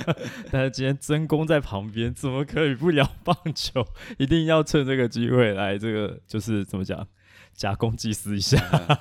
[0.50, 3.86] 但是今天曾公在旁边，怎么可以不聊棒球？
[4.18, 7.06] 一定要趁这个机会来这个，就是怎么讲，
[7.54, 8.58] 假公济私一下。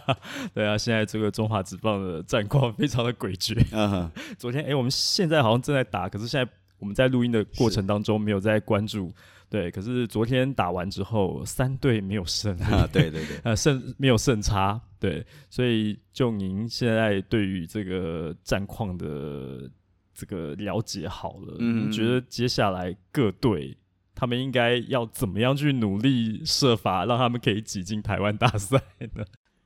[0.08, 0.16] 嗯、
[0.54, 3.58] 对啊，现在这个中华职棒的战况非常的诡谲。
[3.72, 4.12] 嗯哼。
[4.38, 9.12] 昨天哎、欸，我们现在好像正在打，可是现在我们在录音的过程当中没有在关注。
[9.50, 19.70] 对，可是昨天打完之后，三队没有胜 啊，对对对， 呃，胜没有胜差，对，所以就您现在对于这个战况的
[20.14, 23.78] 这个了解好了，嗯，你觉得接下来各队
[24.14, 28.78] 他们应该要怎么样去努力设法让他们可以挤进台湾大赛
[29.14, 29.24] 呢？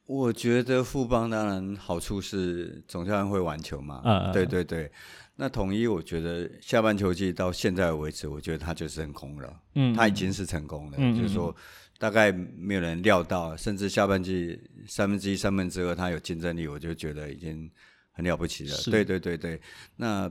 [0.09, 4.91] 我觉得富邦当然好处是总教练会玩球嘛，啊，对对对。
[5.35, 9.61] 那统一，我觉得下半球季到现在为止，我觉得他就是成功了。
[9.75, 11.55] 嗯，他已经是成功了，嗯、就是说
[11.99, 17.69] 大概没有人料到，甚至下半季三分之一、三分之二他有竞争力，我就觉得已经
[18.11, 18.71] 很了不起了。
[18.71, 19.61] 是对对对对，
[19.95, 20.29] 那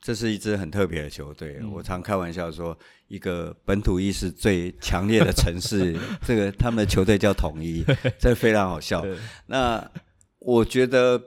[0.00, 1.58] 这是一支很特别的球队。
[1.60, 2.76] 嗯、我常开玩笑说，
[3.08, 5.96] 一个本土意识最强烈的城市，
[6.26, 7.84] 这个他们的球队叫统一，
[8.18, 9.04] 这非常好笑。
[9.46, 9.90] 那
[10.38, 11.20] 我觉得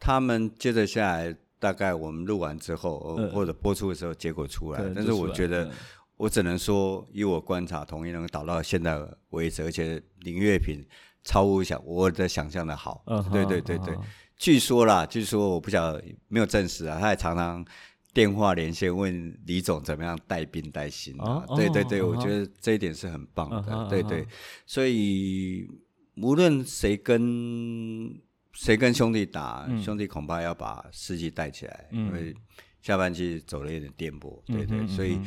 [0.00, 1.36] 他们接着下来。
[1.60, 4.80] 大概我们录完之后，呃、或者播出的时候，结果出来。
[4.94, 5.68] 但是我觉得，
[6.16, 8.96] 我只能说，以我观察，统一能打到现在
[9.30, 10.86] 为止，而且林月平
[11.24, 13.02] 超乎想我的想象的好。
[13.06, 14.00] Uh 对对对对，uh.
[14.36, 16.98] 据说啦，据说我不晓得，没有证实啊。
[17.00, 17.64] 他也常常
[18.12, 21.44] 电话连线问李总怎么样带兵带心啊。
[21.48, 22.06] Uh 对对对，uh.
[22.06, 23.72] 我觉得这一点是很棒的。
[23.72, 24.26] Uh 对对，
[24.66, 25.68] 所以
[26.16, 28.20] 无论谁跟。
[28.54, 32.34] 谁跟兄弟打，嗯、兄弟恐怕要把士气带起来，嗯、因为
[32.82, 35.20] 下半季走了一点颠簸，对对，嗯、所以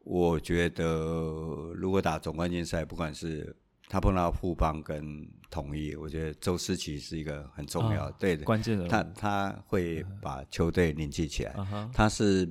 [0.00, 3.56] 我觉得如果打总冠军赛，不管是
[3.88, 12.48] 他碰到富邦跟统一，我觉得周思齐是一个很重要对的，关键的，他他会把球队凝聚起来，啊、他是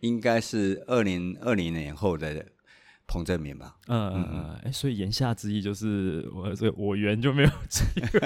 [0.00, 2.44] 应该是二零二零年后的。
[3.10, 8.20] 彭振明吧，嗯嗯嗯，哎、欸，所以言下之意就是我这个我原就没有机会，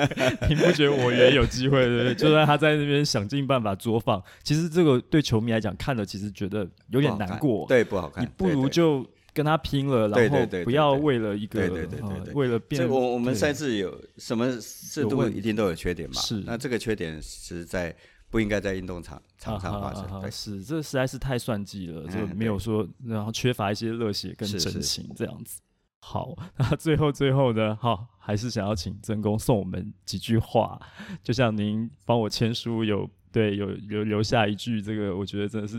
[0.48, 2.14] 你不觉得我原有机会对不对？
[2.16, 8.24] 就算他在那边想尽办法作放，其实这个对球迷来讲看了，其实觉得有点难过，对，不好看。
[8.24, 12.88] 你不如就跟他拼了，然后不要为了一个，对对对对，为了变。
[12.88, 16.20] 我我们赛制有什么制度一定都有缺点嘛？
[16.20, 17.94] 是，那这个缺点是在。
[18.32, 20.20] 不应该在运动场场上发生。
[20.22, 25.60] 对，是这实在是太算计了，就没有说，然后缺乏一些热血跟真情这样子。
[26.00, 30.80] 好， 那最后最后呢，好，还是想要请曾公送我们几句话，
[31.22, 35.78] 就像您帮我签书有对有有留下一句，这个我觉得真的是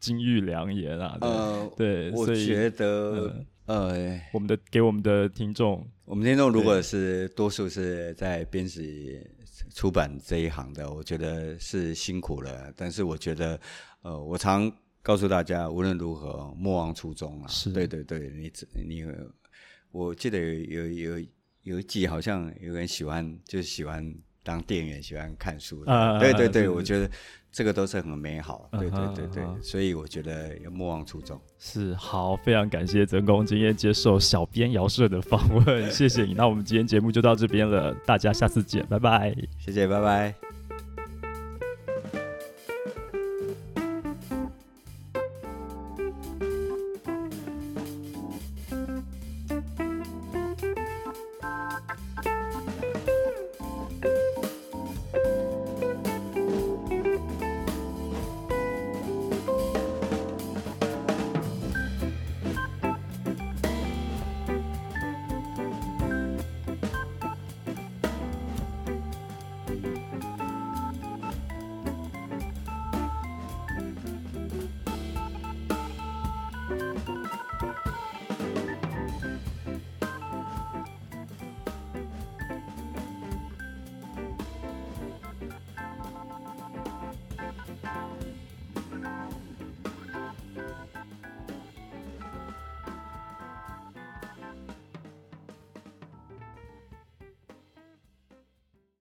[0.00, 1.16] 金玉良言啊。
[1.20, 9.20] 呃，对，我觉得呃，我们的给我们的听众，我们听众如果是多数是在编辑。
[9.72, 13.60] 出版这一行的，我觉得是辛苦了，但是我觉得，
[14.02, 14.70] 呃，我常
[15.00, 17.46] 告诉大家，无论如何，莫忘初衷啊。
[17.46, 18.50] 是，对对对，你
[18.88, 19.04] 你，
[19.92, 21.26] 我记得有有有
[21.62, 25.92] 有一集好像有人喜欢，就是喜欢当店员，喜欢看书的。
[25.92, 27.08] 啊，对对对，我觉得
[27.52, 28.68] 这个都是很美好。
[28.72, 31.40] 对对对对，所以我觉得要莫忘初衷。
[31.58, 36.34] 是，好，非常感谢曾公今天接受小编姚顺的访问，谢谢你。
[36.34, 40.49] 那我们今天节目就到这边了，大家下次见，拜拜，谢谢，拜拜。